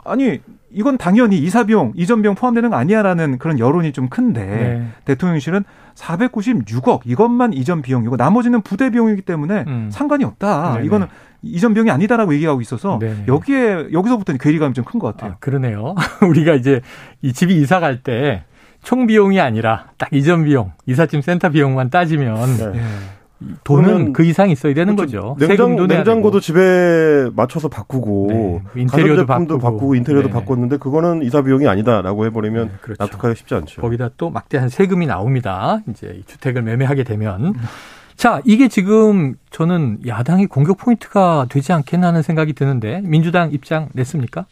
아니 0.04 0.40
이건 0.72 0.98
당연히 0.98 1.38
이사 1.40 1.64
비용, 1.64 1.94
이전 1.96 2.22
비용 2.22 2.36
포함되는 2.36 2.70
거 2.70 2.76
아니야라는 2.76 3.38
그런 3.38 3.58
여론이 3.60 3.92
좀 3.92 4.08
큰데 4.10 4.46
네. 4.46 4.88
대통령실은 5.06 5.64
496억 5.96 7.02
이것만 7.06 7.54
이전 7.54 7.82
비용이고 7.82 8.16
나머지는 8.16 8.62
부대 8.62 8.90
비용이기 8.90 9.22
때문에 9.24 9.64
음. 9.68 9.90
상관이 9.92 10.24
없다. 10.24 10.74
네네. 10.74 10.86
이거는 10.86 11.08
이전 11.42 11.74
비용이 11.74 11.90
아니다라고 11.92 12.34
얘기하고 12.36 12.62
있어서 12.62 13.00
네네. 13.00 13.26
여기에 13.28 13.88
여기서부터 13.94 14.34
괴리감이 14.34 14.74
좀 14.74 14.84
큰 14.86 15.00
것 15.00 15.16
같아요. 15.16 15.32
아, 15.34 15.38
그러네요. 15.40 15.96
우리가 16.28 16.54
이제 16.54 16.82
이 17.22 17.34
집이 17.34 17.56
이사 17.62 17.80
갈때 17.80 18.44
총 18.84 19.08
비용이 19.08 19.40
아니라 19.40 19.86
딱 19.98 20.10
이전 20.12 20.44
비용, 20.44 20.72
이삿짐 20.86 21.22
센터 21.22 21.50
비용만 21.50 21.90
따지면 21.90 22.58
네. 22.74 22.82
돈은 23.64 24.14
그 24.14 24.24
이상 24.24 24.50
있어야 24.50 24.74
되는 24.74 24.96
그렇죠. 24.96 25.36
거죠. 25.36 25.48
냉장, 25.48 25.76
냉장고도 25.88 26.40
집에 26.40 27.30
맞춰서 27.36 27.68
바꾸고 27.68 28.28
네. 28.30 28.36
뭐 28.36 28.62
인테리어도 28.76 29.26
바꾸고, 29.26 29.60
바꾸고 29.60 29.96
인테리어도 29.96 30.28
네. 30.30 30.34
바꿨는데 30.34 30.78
그거는 30.78 31.24
이사 31.24 31.42
비용이 31.42 31.68
아니다라고 31.68 32.26
해버리면 32.26 32.68
네. 32.68 32.74
그렇죠. 32.82 33.04
납득하기 33.04 33.36
쉽지 33.36 33.56
않죠. 33.56 33.82
거기다 33.82 34.10
또 34.18 34.30
막대한 34.30 34.70
세금이 34.70 35.06
나옵니다. 35.06 35.80
이제 35.90 36.22
주택을 36.26 36.62
매매하게 36.62 37.04
되면. 37.04 37.54
자, 38.16 38.42
이게 38.46 38.68
지금 38.68 39.36
저는 39.52 40.00
야당이 40.08 40.48
공격 40.48 40.78
포인트가 40.78 41.48
되지 41.50 41.74
않겠나 41.74 42.08
하는 42.08 42.22
생각이 42.22 42.54
드는데 42.54 43.02
민주당 43.04 43.52
입장 43.52 43.90
냈습니까? 43.94 44.46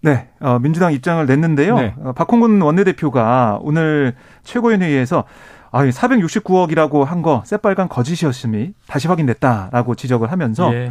네, 0.00 0.28
어, 0.40 0.58
민주당 0.60 0.92
입장을 0.92 1.24
냈는데요. 1.26 1.76
네. 1.76 1.94
어, 1.98 2.12
박홍근 2.12 2.60
원내대표가 2.60 3.58
오늘 3.62 4.14
최고위원회의에서 4.44 5.24
아, 5.70 5.84
469억이라고 5.84 7.04
한 7.04 7.22
거 7.22 7.42
새빨간 7.44 7.88
거짓이었음이 7.88 8.72
다시 8.86 9.08
확인됐다라고 9.08 9.94
지적을 9.96 10.30
하면서 10.32 10.72
예. 10.74 10.90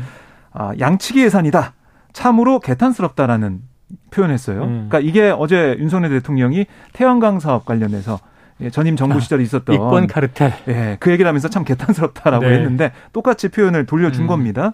아, 0.54 0.74
양치기 0.80 1.22
예산이다. 1.24 1.74
참으로 2.14 2.60
개탄스럽다라는 2.60 3.62
표현했어요. 4.12 4.64
음. 4.64 4.88
그러니까 4.90 5.00
이게 5.00 5.30
어제 5.30 5.76
윤석열 5.80 6.10
대통령이 6.12 6.66
태양광 6.94 7.40
사업 7.40 7.66
관련해서 7.66 8.20
예, 8.60 8.72
전임 8.72 8.96
정부 8.96 9.18
아, 9.18 9.20
시절에 9.20 9.44
있었던 9.44 9.76
이권 9.76 10.08
카르텔. 10.08 10.52
예, 10.68 10.98
그 11.00 11.12
얘기를 11.12 11.28
하면서 11.30 11.48
참 11.48 11.64
개탄스럽다라고 11.64 12.46
네. 12.46 12.54
했는데 12.56 12.92
똑같이 13.14 13.50
표현을 13.50 13.86
돌려준 13.86 14.24
음. 14.24 14.28
겁니다. 14.28 14.74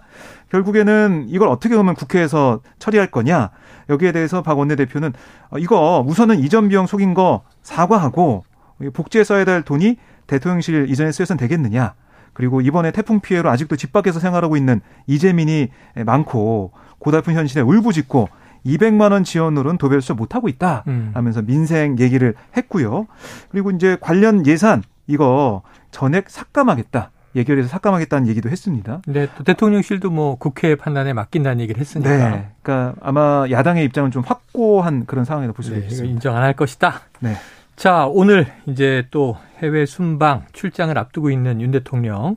결국에는 0.50 1.26
이걸 1.28 1.48
어떻게 1.48 1.76
보면 1.76 1.94
국회에서 1.94 2.60
처리할 2.78 3.10
거냐 3.10 3.50
여기에 3.90 4.12
대해서 4.12 4.42
박 4.42 4.58
원내대표는 4.58 5.12
어, 5.50 5.58
이거 5.58 6.02
우선은 6.06 6.38
이전 6.40 6.68
비용 6.68 6.86
속인 6.86 7.12
거 7.14 7.42
사과하고 7.62 8.44
복지에 8.92 9.24
써야 9.24 9.44
될 9.44 9.62
돈이 9.62 9.96
대통령실 10.26 10.86
이전에 10.90 11.12
쓰여서는 11.12 11.38
되겠느냐. 11.38 11.94
그리고 12.32 12.60
이번에 12.60 12.90
태풍 12.90 13.20
피해로 13.20 13.48
아직도 13.50 13.76
집 13.76 13.92
밖에서 13.92 14.18
생활하고 14.18 14.56
있는 14.56 14.80
이재민이 15.06 15.68
많고 16.04 16.72
고달픈 16.98 17.34
현실에 17.34 17.62
울부짖고 17.62 18.28
200만 18.66 19.12
원 19.12 19.24
지원으로는 19.24 19.78
도배를 19.78 20.00
수저 20.00 20.14
못하고 20.14 20.48
있다 20.48 20.84
음. 20.88 21.10
하면서 21.14 21.42
민생 21.42 21.96
얘기를 21.98 22.34
했고요. 22.56 23.06
그리고 23.50 23.70
이제 23.70 23.96
관련 24.00 24.46
예산 24.46 24.82
이거 25.06 25.62
전액 25.90 26.30
삭감하겠다. 26.30 27.10
예결해서 27.36 27.68
삭감하겠다는 27.68 28.28
얘기도 28.28 28.48
했습니다. 28.48 29.02
네, 29.06 29.28
또 29.36 29.42
대통령실도 29.44 30.08
뭐 30.10 30.36
국회 30.36 30.76
판단에 30.76 31.12
맡긴다는 31.12 31.60
얘기를 31.60 31.80
했으니까. 31.80 32.10
네, 32.30 32.48
그러니까 32.62 32.94
아마 33.02 33.44
야당의 33.50 33.84
입장은 33.86 34.12
좀 34.12 34.22
확고한 34.24 35.04
그런 35.06 35.24
상황이라고 35.24 35.54
볼수 35.54 35.72
네, 35.72 35.78
있습니다. 35.86 36.04
인정 36.14 36.36
안 36.36 36.42
할 36.44 36.54
것이다. 36.54 37.00
네. 37.20 37.34
자, 37.76 38.06
오늘 38.06 38.46
이제 38.66 39.04
또 39.10 39.36
해외 39.58 39.84
순방 39.86 40.46
출장을 40.52 40.96
앞두고 40.96 41.30
있는 41.30 41.60
윤 41.60 41.70
대통령. 41.70 42.36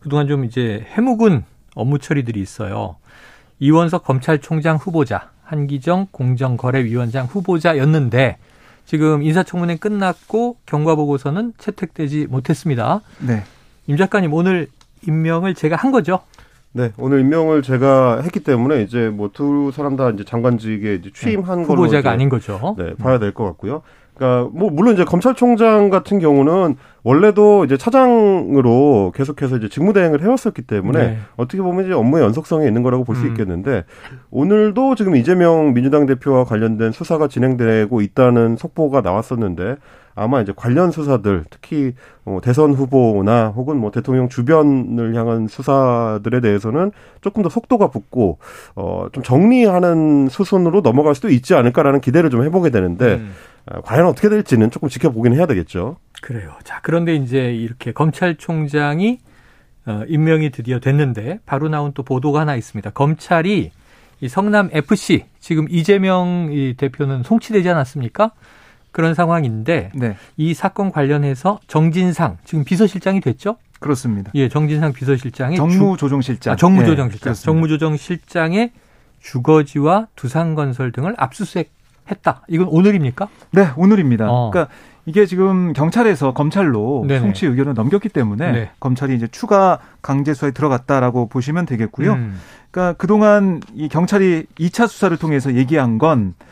그동안 0.00 0.26
좀 0.28 0.44
이제 0.44 0.84
해묵은 0.92 1.44
업무 1.74 1.98
처리들이 1.98 2.40
있어요. 2.40 2.96
이원석 3.58 4.04
검찰총장 4.04 4.76
후보자, 4.76 5.30
한기정 5.44 6.08
공정거래위원장 6.10 7.26
후보자였는데 7.26 8.38
지금 8.86 9.22
인사청문회 9.22 9.76
끝났고 9.76 10.56
경과보고서는 10.66 11.52
채택되지 11.58 12.26
못했습니다. 12.30 13.00
네. 13.20 13.42
임 13.86 13.96
작가님 13.96 14.32
오늘 14.32 14.68
임명을 15.06 15.54
제가 15.54 15.76
한 15.76 15.90
거죠? 15.92 16.20
네, 16.72 16.92
오늘 16.98 17.20
임명을 17.20 17.62
제가 17.62 18.20
했기 18.22 18.40
때문에 18.40 18.82
이제 18.82 19.08
뭐 19.08 19.30
두 19.32 19.70
사람 19.74 19.96
다 19.96 20.10
이제 20.10 20.24
장관직에 20.24 20.94
이제 20.94 21.10
취임한 21.12 21.60
네, 21.62 21.64
후보자가 21.64 22.10
아닌 22.10 22.28
거죠. 22.28 22.76
네, 22.78 22.94
봐야 22.94 23.18
될 23.18 23.32
것 23.32 23.44
같고요. 23.44 23.82
그러니까 24.18 24.50
뭐 24.52 24.68
물론 24.68 24.94
이제 24.94 25.04
검찰총장 25.04 25.90
같은 25.90 26.18
경우는 26.18 26.76
원래도 27.04 27.64
이제 27.64 27.76
차장으로 27.76 29.12
계속해서 29.14 29.56
이제 29.56 29.68
직무 29.68 29.92
대행을 29.92 30.20
해왔었기 30.20 30.62
때문에 30.62 30.98
네. 30.98 31.18
어떻게 31.36 31.62
보면 31.62 31.84
이제 31.84 31.94
업무의 31.94 32.24
연속성이 32.24 32.66
있는 32.66 32.82
거라고 32.82 33.04
볼수 33.04 33.22
음. 33.22 33.28
있겠는데 33.28 33.84
오늘도 34.30 34.96
지금 34.96 35.14
이재명 35.14 35.72
민주당 35.72 36.04
대표와 36.06 36.44
관련된 36.44 36.90
수사가 36.90 37.28
진행되고 37.28 38.00
있다는 38.00 38.56
속보가 38.56 39.00
나왔었는데 39.02 39.76
아마 40.18 40.40
이제 40.40 40.52
관련 40.54 40.90
수사들 40.90 41.44
특히 41.48 41.94
뭐 42.24 42.40
대선 42.40 42.74
후보나 42.74 43.48
혹은 43.48 43.76
뭐 43.76 43.90
대통령 43.90 44.28
주변을 44.28 45.14
향한 45.14 45.46
수사들에 45.46 46.40
대해서는 46.40 46.90
조금 47.20 47.42
더 47.42 47.48
속도가 47.48 47.88
붙고 47.88 48.38
어좀 48.74 49.22
정리하는 49.22 50.28
수순으로 50.28 50.82
넘어갈 50.82 51.14
수도 51.14 51.28
있지 51.28 51.54
않을까라는 51.54 52.00
기대를 52.00 52.30
좀 52.30 52.42
해보게 52.44 52.70
되는데 52.70 53.14
음. 53.14 53.32
어, 53.70 53.80
과연 53.82 54.06
어떻게 54.06 54.28
될지는 54.28 54.70
조금 54.70 54.88
지켜보긴 54.88 55.34
해야 55.34 55.46
되겠죠. 55.46 55.96
그래요. 56.20 56.52
자 56.64 56.80
그런데 56.82 57.14
이제 57.14 57.54
이렇게 57.54 57.92
검찰총장이 57.92 59.20
어, 59.86 60.02
임명이 60.08 60.50
드디어 60.50 60.80
됐는데 60.80 61.38
바로 61.46 61.68
나온 61.68 61.92
또 61.94 62.02
보도가 62.02 62.40
하나 62.40 62.56
있습니다. 62.56 62.90
검찰이 62.90 63.70
이 64.20 64.28
성남 64.28 64.68
FC 64.72 65.26
지금 65.38 65.66
이재명 65.70 66.48
이 66.50 66.74
대표는 66.76 67.22
송치되지 67.22 67.68
않았습니까? 67.68 68.32
그런 68.90 69.14
상황인데 69.14 69.90
네. 69.94 70.16
이 70.36 70.54
사건 70.54 70.90
관련해서 70.90 71.60
정진상 71.66 72.38
지금 72.44 72.64
비서실장이 72.64 73.20
됐죠? 73.20 73.56
그렇습니다. 73.80 74.30
예, 74.34 74.48
정진상 74.48 74.92
비서실장이 74.92 75.56
정무조정실장. 75.56 76.52
아, 76.52 76.56
정무조정실장. 76.56 77.34
네, 77.34 77.42
정무조정실장의 77.42 78.72
주거지와 79.20 80.08
두산건설 80.16 80.92
등을 80.92 81.14
압수수색했다. 81.16 82.42
이건 82.48 82.68
오늘입니까? 82.68 83.28
네, 83.52 83.68
오늘입니다. 83.76 84.30
어. 84.30 84.50
그러니까 84.50 84.72
이게 85.06 85.24
지금 85.26 85.72
경찰에서 85.72 86.34
검찰로 86.34 87.04
네네. 87.08 87.20
송치 87.20 87.46
의견을 87.46 87.74
넘겼기 87.74 88.10
때문에 88.10 88.52
네. 88.52 88.70
검찰이 88.78 89.14
이제 89.14 89.26
추가 89.28 89.78
강제 90.02 90.34
수사에 90.34 90.50
들어갔다라고 90.50 91.28
보시면 91.28 91.64
되겠고요. 91.64 92.12
음. 92.12 92.38
그러니까 92.70 92.98
그동안 92.98 93.60
이 93.74 93.88
경찰이 93.88 94.44
2차 94.58 94.86
수사를 94.86 95.16
통해서 95.16 95.54
얘기한 95.54 95.96
건 95.96 96.34
어, 96.38 96.44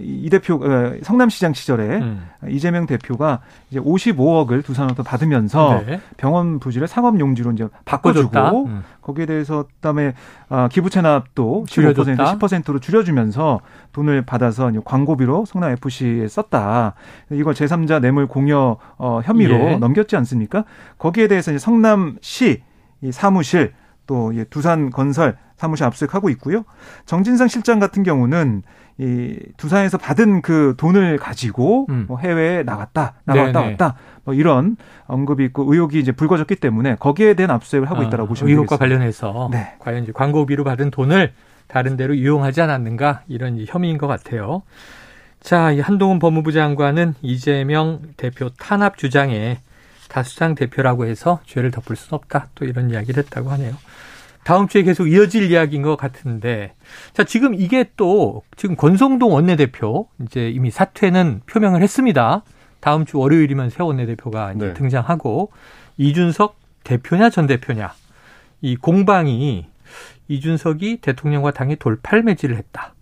이 0.00 0.28
대표 0.30 0.56
어, 0.56 0.94
성남시장 1.02 1.52
시절에 1.52 1.98
음. 1.98 2.26
이재명 2.48 2.86
대표가 2.86 3.40
이제 3.70 3.78
55억을 3.78 4.64
두산으로부터 4.64 5.04
받으면서 5.04 5.82
네. 5.86 6.00
병원 6.16 6.58
부지를 6.58 6.88
상업용지로 6.88 7.52
이제 7.52 7.68
바꿔주고 7.84 8.66
음. 8.66 8.82
거기에 9.00 9.26
대해서 9.26 9.66
그다음에 9.76 10.14
어, 10.48 10.66
기부 10.70 10.90
체납도 10.90 11.66
15% 11.68 12.16
10%로 12.16 12.80
줄여주면서 12.80 13.60
돈을 13.92 14.22
받아서 14.22 14.72
광고비로 14.84 15.44
성남 15.44 15.70
FC에 15.72 16.26
썼다. 16.26 16.94
이걸 17.30 17.54
제3자 17.54 18.00
뇌물 18.00 18.26
공여 18.26 18.76
어, 18.98 19.20
혐의로 19.24 19.54
예. 19.54 19.76
넘겼지 19.76 20.16
않습니까? 20.16 20.64
거기에 20.98 21.28
대해서 21.28 21.52
이제 21.52 21.58
성남시 21.58 22.62
이 23.02 23.12
사무실 23.12 23.72
또 24.08 24.32
두산 24.50 24.90
건설 24.90 25.36
사무실 25.56 25.84
압수수색하고 25.84 26.30
있고요. 26.30 26.64
정진상 27.06 27.46
실장 27.48 27.78
같은 27.78 28.02
경우는 28.02 28.62
이 29.00 29.38
두산에서 29.56 29.96
받은 29.96 30.42
그 30.42 30.74
돈을 30.76 31.16
가지고 31.16 31.86
음. 31.88 32.04
뭐 32.06 32.18
해외에 32.18 32.62
나갔다 32.62 33.14
나갔다 33.24 33.60
네네. 33.60 33.70
왔다 33.70 33.94
뭐 34.24 34.34
이런 34.34 34.76
언급이 35.06 35.42
있고 35.46 35.72
의혹이 35.72 35.98
이제 35.98 36.12
불거졌기 36.12 36.56
때문에 36.56 36.96
거기에 36.96 37.32
대한 37.32 37.50
압수수색을 37.50 37.88
하고 37.88 38.02
아, 38.02 38.04
있다고 38.04 38.24
아, 38.24 38.26
보시면 38.26 38.50
의혹과 38.50 38.76
되겠습니다. 38.76 39.22
관련해서 39.22 39.48
네. 39.50 39.74
과연 39.78 40.02
이제 40.02 40.12
광고비로 40.12 40.64
받은 40.64 40.90
돈을 40.90 41.32
다른 41.66 41.96
데로 41.96 42.12
이용하지 42.12 42.60
않았는가 42.60 43.22
이런 43.26 43.64
혐의인 43.66 43.96
것 43.96 44.06
같아요. 44.06 44.62
자, 45.40 45.72
이 45.72 45.80
한동훈 45.80 46.18
법무부 46.18 46.52
장관은 46.52 47.14
이재명 47.22 48.02
대표 48.18 48.50
탄압 48.58 48.98
주장에 48.98 49.60
다수장 50.10 50.54
대표라고 50.54 51.06
해서 51.06 51.40
죄를 51.46 51.70
덮을 51.70 51.96
수는 51.96 52.18
없다. 52.18 52.48
또 52.54 52.66
이런 52.66 52.90
이야기를 52.90 53.22
했다고 53.22 53.48
하네요. 53.52 53.72
다음 54.44 54.68
주에 54.68 54.82
계속 54.82 55.06
이어질 55.06 55.50
이야기인 55.50 55.82
것 55.82 55.96
같은데. 55.96 56.74
자, 57.12 57.24
지금 57.24 57.54
이게 57.54 57.90
또 57.96 58.42
지금 58.56 58.76
권성동 58.76 59.32
원내대표 59.32 60.08
이제 60.22 60.50
이미 60.50 60.70
사퇴는 60.70 61.42
표명을 61.46 61.82
했습니다. 61.82 62.42
다음 62.80 63.04
주 63.04 63.18
월요일이면 63.18 63.70
새 63.70 63.82
원내대표가 63.82 64.52
이제 64.54 64.68
네. 64.68 64.74
등장하고 64.74 65.52
이준석 65.98 66.58
대표냐 66.84 67.28
전 67.28 67.46
대표냐 67.46 67.92
이 68.62 68.76
공방이 68.76 69.66
이준석이 70.28 70.98
대통령과 71.02 71.50
당의 71.50 71.76
돌팔 71.76 72.22
매질을 72.22 72.56
했다. 72.56 72.94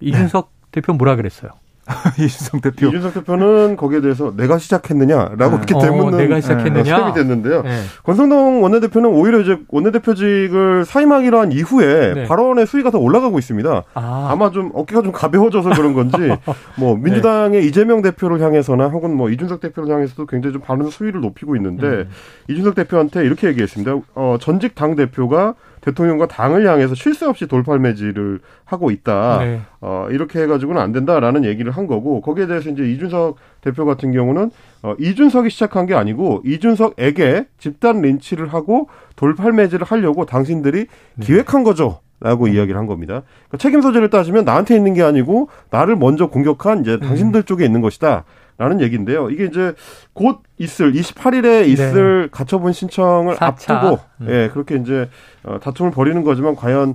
이준석 0.00 0.50
네. 0.50 0.68
대표 0.72 0.92
뭐라 0.94 1.16
그랬어요? 1.16 1.52
이준석 2.14 2.62
대표. 2.62 2.86
이준석 2.88 3.14
대표는 3.14 3.76
거기에 3.76 4.00
대해서 4.00 4.32
내가 4.36 4.58
시작했느냐라고 4.58 5.58
했기 5.58 5.74
때문에 5.74 6.16
어, 6.16 6.18
내가 6.18 6.40
시작했느냐 6.40 7.06
네, 7.06 7.12
됐는데요. 7.12 7.62
네. 7.62 7.80
권성동 8.04 8.62
원내대표는 8.62 9.10
오히려 9.10 9.40
이제 9.40 9.58
원내대표직을 9.68 10.84
사임하기로 10.84 11.40
한 11.40 11.52
이후에 11.52 12.14
네. 12.14 12.24
발언의 12.28 12.66
수위가 12.66 12.90
더 12.90 12.98
올라가고 12.98 13.38
있습니다. 13.38 13.82
아. 13.94 14.36
마좀 14.38 14.70
어깨가 14.74 15.02
좀 15.02 15.12
가벼워져서 15.12 15.70
그런 15.70 15.92
건지 15.92 16.16
뭐 16.78 16.94
네. 16.94 17.02
민주당의 17.02 17.66
이재명 17.66 18.00
대표를 18.02 18.40
향해서나 18.40 18.86
혹은 18.88 19.14
뭐 19.16 19.30
이준석 19.30 19.60
대표를 19.60 19.92
향해서도 19.92 20.26
굉장히 20.26 20.52
좀 20.52 20.62
발언 20.62 20.88
수위를 20.88 21.20
높이고 21.20 21.56
있는데 21.56 21.86
음. 21.86 22.08
이준석 22.48 22.76
대표한테 22.76 23.24
이렇게 23.24 23.48
얘기했습니다. 23.48 23.96
어, 24.14 24.36
전직 24.40 24.74
당 24.76 24.94
대표가 24.94 25.54
대통령과 25.82 26.26
당을 26.26 26.66
향해서 26.66 26.94
쉴 26.94 27.12
새 27.14 27.26
없이 27.26 27.46
돌팔 27.46 27.78
매질을 27.78 28.40
하고 28.64 28.90
있다. 28.90 29.38
네. 29.40 29.60
어, 29.80 30.06
이렇게 30.10 30.40
해가지고는 30.42 30.80
안 30.80 30.92
된다라는 30.92 31.44
얘기를 31.44 31.70
한 31.70 31.86
거고 31.86 32.22
거기에 32.22 32.46
대해서 32.46 32.70
이제 32.70 32.84
이준석 32.84 33.36
대표 33.60 33.84
같은 33.84 34.12
경우는 34.12 34.50
어, 34.82 34.94
이준석이 34.98 35.50
시작한 35.50 35.86
게 35.86 35.94
아니고 35.94 36.42
이준석에게 36.44 37.46
집단 37.58 38.00
린치를 38.00 38.48
하고 38.48 38.88
돌팔 39.16 39.52
매질을 39.52 39.84
하려고 39.84 40.24
당신들이 40.24 40.86
네. 41.16 41.26
기획한 41.26 41.62
거죠. 41.64 42.00
라고 42.20 42.44
음. 42.44 42.54
이야기를 42.54 42.78
한 42.78 42.86
겁니다. 42.86 43.22
그러니까 43.48 43.58
책임 43.58 43.82
소재를 43.82 44.08
따지면 44.08 44.44
나한테 44.44 44.76
있는 44.76 44.94
게 44.94 45.02
아니고 45.02 45.48
나를 45.70 45.96
먼저 45.96 46.28
공격한 46.28 46.82
이제 46.82 47.00
당신들 47.00 47.40
음. 47.40 47.44
쪽에 47.44 47.64
있는 47.64 47.80
것이다. 47.80 48.24
라는 48.58 48.80
얘기인데요. 48.80 49.30
이게 49.30 49.46
이제 49.46 49.74
곧 50.12 50.42
있을 50.58 50.92
28일에 50.92 51.66
있을 51.68 52.22
네. 52.22 52.28
가처분 52.30 52.72
신청을 52.72 53.36
4차. 53.36 53.42
앞두고 53.42 54.00
음. 54.20 54.26
예, 54.28 54.50
그렇게 54.52 54.76
이제 54.76 55.08
어, 55.42 55.58
다툼을 55.60 55.90
벌이는 55.90 56.22
거지만 56.22 56.54
과연 56.54 56.94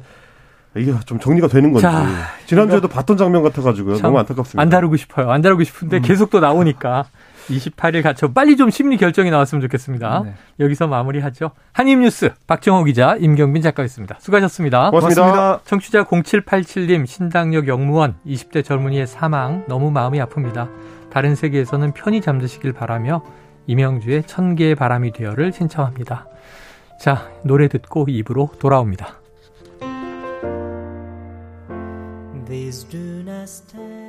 이게 0.76 0.94
좀 1.06 1.20
정리가 1.20 1.48
되는 1.48 1.72
건지. 1.72 1.84
자, 1.84 2.06
지난주에도 2.46 2.88
봤던 2.88 3.18
장면 3.18 3.42
같아가지고요. 3.44 3.98
너무 3.98 4.20
안타깝습니다. 4.20 4.62
안 4.62 4.70
다루고 4.70 4.96
싶어요. 4.98 5.32
안 5.32 5.42
다루고 5.42 5.64
싶은데 5.64 5.98
음. 5.98 6.02
계속 6.04 6.30
또 6.30 6.40
나오니까 6.40 7.06
28일 7.50 8.04
가처 8.04 8.32
빨리 8.32 8.58
좀 8.58 8.70
심리 8.70 8.98
결정이 8.98 9.32
나왔으면 9.32 9.62
좋겠습니다. 9.62 10.22
네. 10.26 10.34
여기서 10.60 10.88
마무리하죠. 10.88 11.52
한입뉴스 11.72 12.30
박정호 12.46 12.84
기자, 12.84 13.16
임경빈 13.20 13.62
작가였습니다. 13.64 14.18
수고하셨습니다. 14.20 14.92
고맙습니다. 14.92 15.22
고맙습니다. 15.22 15.60
청취자 15.66 16.04
0787님 16.04 17.08
신당역 17.08 17.68
영무원 17.68 18.16
20대 18.26 18.64
젊은이의 18.64 19.08
사망 19.08 19.64
너무 19.68 19.90
마음이 19.92 20.20
아픕니다. 20.20 20.70
다른 21.10 21.36
세계에서는 21.36 21.94
편히 21.94 22.22
잠드시길 22.22 22.74
바라며 22.74 23.24
이명주의 23.66 24.24
천 24.24 24.56
개의 24.56 24.76
바람이 24.76 25.12
되어를 25.12 25.52
신청합니다. 25.52 26.28
자, 27.00 27.30
노래 27.44 27.68
듣고 27.68 28.06
입으로 28.08 28.50
돌아옵니다. 28.60 29.20
These 32.48 32.88
do 32.90 33.22
not 33.26 33.44
stand. 33.44 34.07